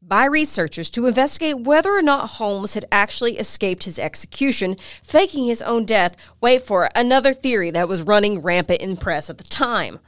by 0.07 0.25
researchers 0.25 0.89
to 0.91 1.07
investigate 1.07 1.59
whether 1.59 1.91
or 1.91 2.01
not 2.01 2.31
Holmes 2.31 2.73
had 2.73 2.85
actually 2.91 3.37
escaped 3.37 3.85
his 3.85 3.97
execution, 3.97 4.75
faking 5.01 5.45
his 5.45 5.61
own 5.61 5.85
death. 5.85 6.15
Wait 6.41 6.61
for 6.61 6.85
it, 6.85 6.91
another 6.95 7.33
theory 7.33 7.71
that 7.71 7.87
was 7.87 8.01
running 8.01 8.41
rampant 8.41 8.81
in 8.81 8.97
press 8.97 9.29
at 9.29 9.37
the 9.37 9.43
time. 9.43 9.99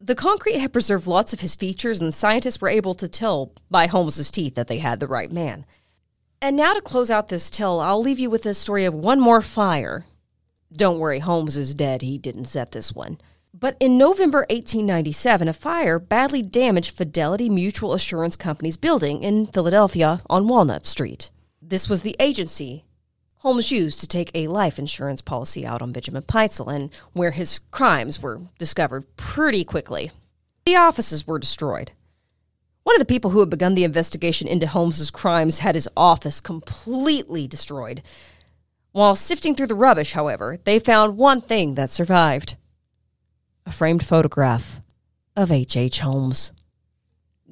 The 0.00 0.14
concrete 0.14 0.58
had 0.58 0.72
preserved 0.72 1.06
lots 1.06 1.32
of 1.32 1.40
his 1.40 1.54
features, 1.54 2.00
and 2.00 2.14
scientists 2.14 2.60
were 2.60 2.68
able 2.68 2.94
to 2.94 3.08
tell 3.08 3.52
by 3.70 3.86
Holmes's 3.86 4.30
teeth 4.30 4.54
that 4.54 4.68
they 4.68 4.78
had 4.78 5.00
the 5.00 5.06
right 5.06 5.30
man. 5.30 5.66
And 6.40 6.56
now 6.56 6.72
to 6.74 6.80
close 6.80 7.10
out 7.10 7.28
this 7.28 7.50
tale, 7.50 7.80
I'll 7.80 8.00
leave 8.00 8.20
you 8.20 8.30
with 8.30 8.44
the 8.44 8.54
story 8.54 8.84
of 8.84 8.94
one 8.94 9.18
more 9.18 9.42
fire. 9.42 10.06
Don't 10.72 11.00
worry, 11.00 11.18
Holmes 11.18 11.56
is 11.56 11.74
dead. 11.74 12.02
He 12.02 12.16
didn't 12.16 12.44
set 12.44 12.70
this 12.70 12.92
one. 12.92 13.18
But 13.60 13.76
in 13.80 13.98
November 13.98 14.46
1897, 14.50 15.48
a 15.48 15.52
fire 15.52 15.98
badly 15.98 16.42
damaged 16.42 16.96
Fidelity 16.96 17.50
Mutual 17.50 17.92
Assurance 17.92 18.36
Company's 18.36 18.76
building 18.76 19.24
in 19.24 19.48
Philadelphia 19.48 20.20
on 20.30 20.46
Walnut 20.46 20.86
Street. 20.86 21.30
This 21.60 21.88
was 21.88 22.02
the 22.02 22.14
agency 22.20 22.84
Holmes 23.38 23.70
used 23.70 24.00
to 24.00 24.06
take 24.08 24.30
a 24.34 24.48
life 24.48 24.78
insurance 24.78 25.22
policy 25.22 25.64
out 25.64 25.80
on 25.80 25.92
Benjamin 25.92 26.22
Pitezel 26.22 26.72
and 26.72 26.90
where 27.14 27.30
his 27.30 27.60
crimes 27.70 28.20
were 28.20 28.42
discovered 28.58 29.06
pretty 29.16 29.64
quickly. 29.64 30.10
The 30.64 30.76
offices 30.76 31.26
were 31.26 31.38
destroyed. 31.38 31.92
One 32.82 32.96
of 32.96 33.00
the 33.00 33.06
people 33.06 33.30
who 33.30 33.40
had 33.40 33.50
begun 33.50 33.74
the 33.74 33.84
investigation 33.84 34.48
into 34.48 34.66
Holmes's 34.66 35.10
crimes 35.10 35.60
had 35.60 35.76
his 35.76 35.88
office 35.96 36.40
completely 36.40 37.46
destroyed. 37.46 38.02
While 38.92 39.14
sifting 39.14 39.54
through 39.54 39.68
the 39.68 39.74
rubbish, 39.74 40.12
however, 40.12 40.58
they 40.64 40.78
found 40.78 41.16
one 41.16 41.40
thing 41.40 41.74
that 41.74 41.90
survived 41.90 42.56
a 43.68 43.72
framed 43.72 44.02
photograph 44.04 44.80
of 45.36 45.52
H.H. 45.52 45.76
H. 45.76 46.00
Holmes. 46.00 46.52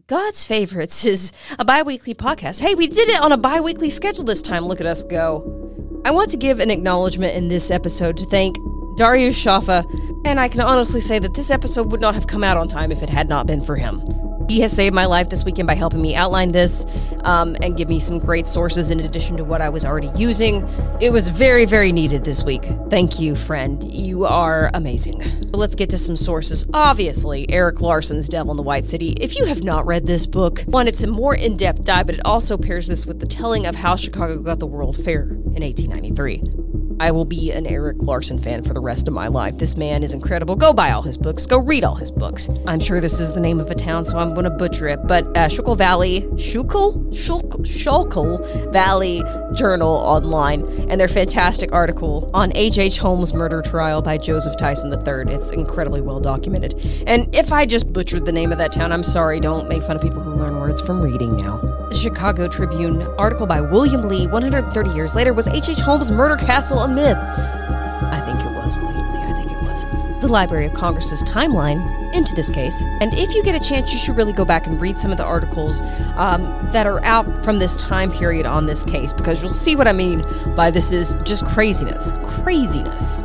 God's 0.06 0.46
Favorites 0.46 1.04
is 1.04 1.30
a 1.58 1.64
bi 1.64 1.82
weekly 1.82 2.14
podcast. 2.14 2.60
Hey, 2.60 2.74
we 2.74 2.86
did 2.86 3.10
it 3.10 3.20
on 3.20 3.32
a 3.32 3.36
bi 3.36 3.60
weekly 3.60 3.90
schedule 3.90 4.24
this 4.24 4.40
time. 4.40 4.64
Look 4.64 4.80
at 4.80 4.86
us 4.86 5.02
go. 5.02 6.00
I 6.06 6.10
want 6.12 6.30
to 6.30 6.38
give 6.38 6.58
an 6.58 6.70
acknowledgement 6.70 7.34
in 7.34 7.48
this 7.48 7.70
episode 7.70 8.16
to 8.16 8.26
thank 8.26 8.56
Darius 8.96 9.38
Shafa, 9.38 9.84
and 10.24 10.40
I 10.40 10.48
can 10.48 10.62
honestly 10.62 11.00
say 11.00 11.18
that 11.18 11.34
this 11.34 11.50
episode 11.50 11.92
would 11.92 12.00
not 12.00 12.14
have 12.14 12.26
come 12.26 12.42
out 12.42 12.56
on 12.56 12.66
time 12.66 12.90
if 12.90 13.02
it 13.02 13.10
had 13.10 13.28
not 13.28 13.46
been 13.46 13.60
for 13.60 13.76
him. 13.76 14.00
He 14.48 14.60
has 14.60 14.72
saved 14.72 14.94
my 14.94 15.06
life 15.06 15.28
this 15.28 15.44
weekend 15.44 15.66
by 15.66 15.74
helping 15.74 16.00
me 16.00 16.14
outline 16.14 16.52
this 16.52 16.86
um, 17.24 17.56
and 17.62 17.76
give 17.76 17.88
me 17.88 17.98
some 17.98 18.18
great 18.18 18.46
sources 18.46 18.90
in 18.90 19.00
addition 19.00 19.36
to 19.38 19.44
what 19.44 19.60
I 19.60 19.68
was 19.68 19.84
already 19.84 20.10
using. 20.16 20.66
It 21.00 21.12
was 21.12 21.28
very, 21.28 21.64
very 21.64 21.92
needed 21.92 22.24
this 22.24 22.44
week. 22.44 22.64
Thank 22.88 23.18
you, 23.18 23.34
friend. 23.34 23.82
You 23.92 24.24
are 24.24 24.70
amazing. 24.74 25.22
Let's 25.52 25.74
get 25.74 25.90
to 25.90 25.98
some 25.98 26.16
sources. 26.16 26.64
Obviously, 26.72 27.50
Erik 27.50 27.80
Larson's 27.80 28.28
Devil 28.28 28.52
in 28.52 28.56
the 28.56 28.62
White 28.62 28.84
City. 28.84 29.16
If 29.20 29.36
you 29.36 29.46
have 29.46 29.64
not 29.64 29.86
read 29.86 30.06
this 30.06 30.26
book, 30.26 30.60
one, 30.66 30.86
it's 30.86 31.02
a 31.02 31.06
more 31.06 31.34
in 31.34 31.56
depth 31.56 31.84
dive, 31.84 32.06
but 32.06 32.16
it 32.16 32.24
also 32.24 32.56
pairs 32.56 32.86
this 32.86 33.06
with 33.06 33.20
the 33.20 33.26
telling 33.26 33.66
of 33.66 33.74
how 33.74 33.96
Chicago 33.96 34.40
got 34.40 34.60
the 34.60 34.66
World 34.66 34.96
Fair 34.96 35.22
in 35.22 35.62
1893. 35.62 36.65
I 36.98 37.10
will 37.10 37.24
be 37.24 37.52
an 37.52 37.66
Erik 37.66 37.98
Larson 38.00 38.38
fan 38.38 38.62
for 38.62 38.72
the 38.72 38.80
rest 38.80 39.06
of 39.06 39.12
my 39.12 39.28
life. 39.28 39.58
This 39.58 39.76
man 39.76 40.02
is 40.02 40.14
incredible. 40.14 40.56
Go 40.56 40.72
buy 40.72 40.92
all 40.92 41.02
his 41.02 41.18
books. 41.18 41.44
Go 41.44 41.58
read 41.58 41.84
all 41.84 41.94
his 41.94 42.10
books. 42.10 42.48
I'm 42.66 42.80
sure 42.80 43.00
this 43.00 43.20
is 43.20 43.34
the 43.34 43.40
name 43.40 43.60
of 43.60 43.70
a 43.70 43.74
town, 43.74 44.04
so 44.04 44.18
I'm 44.18 44.32
going 44.32 44.44
to 44.44 44.50
butcher 44.50 44.88
it. 44.88 45.06
But 45.06 45.36
uh, 45.36 45.48
Schuylkill 45.48 45.74
Valley, 45.74 46.26
Schuylkill? 46.38 47.12
Schuylkill, 47.12 48.38
Valley 48.72 49.22
Journal 49.52 49.88
online, 49.88 50.62
and 50.88 50.98
their 50.98 51.08
fantastic 51.08 51.70
article 51.72 52.30
on 52.32 52.50
H.H. 52.56 52.98
Holmes' 52.98 53.34
murder 53.34 53.60
trial 53.60 54.00
by 54.00 54.16
Joseph 54.16 54.56
Tyson 54.56 54.90
III. 54.90 55.34
It's 55.34 55.50
incredibly 55.50 56.00
well 56.00 56.20
documented. 56.20 56.80
And 57.06 57.34
if 57.34 57.52
I 57.52 57.66
just 57.66 57.92
butchered 57.92 58.24
the 58.24 58.32
name 58.32 58.52
of 58.52 58.58
that 58.58 58.72
town, 58.72 58.92
I'm 58.92 59.04
sorry. 59.04 59.38
Don't 59.38 59.68
make 59.68 59.82
fun 59.82 59.96
of 59.96 60.02
people 60.02 60.20
who 60.20 60.34
learn 60.34 60.58
words 60.58 60.80
from 60.80 61.02
reading 61.02 61.36
now. 61.36 61.58
The 61.90 61.94
Chicago 61.94 62.48
Tribune 62.48 63.02
article 63.18 63.46
by 63.46 63.60
William 63.60 64.02
Lee, 64.02 64.26
130 64.26 64.90
years 64.90 65.14
later, 65.14 65.34
was 65.34 65.46
H.H. 65.46 65.80
Holmes' 65.80 66.10
murder 66.10 66.36
castle 66.36 66.85
myth? 66.88 67.16
I 67.16 68.20
think 68.24 68.40
it 68.40 68.54
was 68.54 68.76
William 68.76 69.12
Lee. 69.12 69.20
I 69.20 69.32
think 69.32 69.52
it 69.52 69.62
was. 69.62 69.86
The 70.20 70.28
Library 70.28 70.66
of 70.66 70.74
Congress's 70.74 71.22
timeline 71.24 71.96
into 72.14 72.34
this 72.34 72.50
case. 72.50 72.82
And 73.00 73.12
if 73.14 73.34
you 73.34 73.42
get 73.42 73.54
a 73.54 73.60
chance, 73.60 73.92
you 73.92 73.98
should 73.98 74.16
really 74.16 74.32
go 74.32 74.44
back 74.44 74.66
and 74.66 74.80
read 74.80 74.96
some 74.96 75.10
of 75.10 75.16
the 75.16 75.24
articles 75.24 75.82
um, 76.16 76.68
that 76.72 76.86
are 76.86 77.04
out 77.04 77.44
from 77.44 77.58
this 77.58 77.76
time 77.76 78.10
period 78.10 78.46
on 78.46 78.66
this 78.66 78.84
case 78.84 79.12
because 79.12 79.42
you'll 79.42 79.50
see 79.50 79.76
what 79.76 79.86
I 79.86 79.92
mean 79.92 80.24
by 80.54 80.70
this 80.70 80.92
is 80.92 81.16
just 81.24 81.44
craziness. 81.46 82.12
Craziness. 82.24 83.22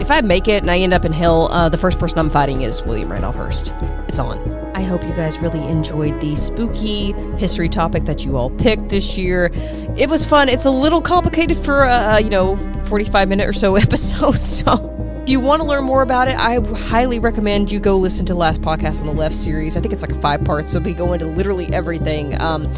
If 0.00 0.10
I 0.10 0.20
make 0.22 0.48
it 0.48 0.62
and 0.62 0.70
I 0.70 0.78
end 0.78 0.92
up 0.92 1.04
in 1.04 1.12
hell, 1.12 1.50
uh, 1.52 1.68
the 1.68 1.78
first 1.78 1.98
person 1.98 2.18
I'm 2.18 2.30
fighting 2.30 2.62
is 2.62 2.84
William 2.84 3.10
Randolph 3.10 3.36
Hearst. 3.36 3.72
It's 4.08 4.18
on. 4.18 4.63
I 4.74 4.82
hope 4.82 5.04
you 5.04 5.12
guys 5.14 5.38
really 5.38 5.64
enjoyed 5.68 6.20
the 6.20 6.34
spooky 6.34 7.12
history 7.38 7.68
topic 7.68 8.04
that 8.04 8.24
you 8.24 8.36
all 8.36 8.50
picked 8.50 8.88
this 8.88 9.16
year. 9.16 9.50
It 9.96 10.08
was 10.08 10.26
fun. 10.26 10.48
It's 10.48 10.64
a 10.64 10.70
little 10.70 11.00
complicated 11.00 11.56
for 11.56 11.84
a, 11.84 12.20
you 12.20 12.28
know, 12.30 12.56
45 12.86 13.28
minute 13.28 13.48
or 13.48 13.52
so 13.52 13.76
episode. 13.76 14.34
So 14.34 14.90
if 15.22 15.28
you 15.28 15.38
want 15.38 15.62
to 15.62 15.68
learn 15.68 15.84
more 15.84 16.02
about 16.02 16.28
it, 16.28 16.36
I 16.38 16.58
highly 16.76 17.20
recommend 17.20 17.70
you 17.70 17.78
go 17.78 17.96
listen 17.96 18.26
to 18.26 18.32
the 18.32 18.38
last 18.38 18.62
podcast 18.62 19.00
on 19.00 19.06
the 19.06 19.12
left 19.12 19.34
series. 19.34 19.76
I 19.76 19.80
think 19.80 19.92
it's 19.92 20.02
like 20.02 20.12
a 20.12 20.20
five 20.20 20.44
part, 20.44 20.68
so 20.68 20.80
they 20.80 20.92
go 20.92 21.12
into 21.12 21.26
literally 21.26 21.66
everything. 21.72 22.40
Um, 22.42 22.70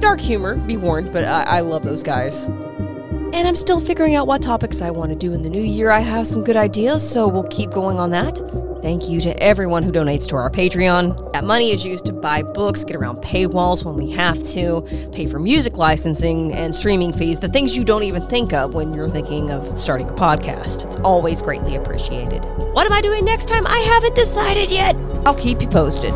dark 0.00 0.20
humor, 0.20 0.56
be 0.56 0.76
warned, 0.76 1.12
but 1.12 1.24
I, 1.24 1.42
I 1.44 1.60
love 1.60 1.82
those 1.84 2.02
guys. 2.02 2.46
And 2.46 3.46
I'm 3.48 3.56
still 3.56 3.80
figuring 3.80 4.16
out 4.16 4.26
what 4.26 4.42
topics 4.42 4.82
I 4.82 4.90
want 4.90 5.10
to 5.10 5.16
do 5.16 5.32
in 5.32 5.42
the 5.42 5.50
new 5.50 5.62
year. 5.62 5.90
I 5.90 6.00
have 6.00 6.26
some 6.26 6.42
good 6.42 6.56
ideas, 6.56 7.08
so 7.08 7.28
we'll 7.28 7.44
keep 7.44 7.70
going 7.70 7.98
on 7.98 8.10
that. 8.10 8.38
Thank 8.86 9.08
you 9.08 9.20
to 9.22 9.36
everyone 9.42 9.82
who 9.82 9.90
donates 9.90 10.28
to 10.28 10.36
our 10.36 10.48
Patreon. 10.48 11.32
That 11.32 11.42
money 11.42 11.72
is 11.72 11.84
used 11.84 12.06
to 12.06 12.12
buy 12.12 12.44
books, 12.44 12.84
get 12.84 12.94
around 12.94 13.16
paywalls 13.16 13.84
when 13.84 13.96
we 13.96 14.12
have 14.12 14.40
to, 14.50 14.82
pay 15.10 15.26
for 15.26 15.40
music 15.40 15.76
licensing 15.76 16.52
and 16.52 16.72
streaming 16.72 17.12
fees, 17.12 17.40
the 17.40 17.48
things 17.48 17.76
you 17.76 17.82
don't 17.82 18.04
even 18.04 18.28
think 18.28 18.52
of 18.52 18.76
when 18.76 18.94
you're 18.94 19.08
thinking 19.08 19.50
of 19.50 19.80
starting 19.80 20.08
a 20.08 20.12
podcast. 20.12 20.84
It's 20.84 20.98
always 20.98 21.42
greatly 21.42 21.74
appreciated. 21.74 22.44
What 22.74 22.86
am 22.86 22.92
I 22.92 23.00
doing 23.00 23.24
next 23.24 23.48
time? 23.48 23.66
I 23.66 23.78
haven't 23.80 24.14
decided 24.14 24.70
yet. 24.70 24.94
I'll 25.26 25.34
keep 25.34 25.60
you 25.60 25.66
posted. 25.66 26.14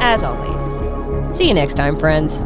As 0.00 0.22
always, 0.22 1.36
see 1.36 1.48
you 1.48 1.54
next 1.54 1.74
time, 1.74 1.96
friends. 1.96 2.44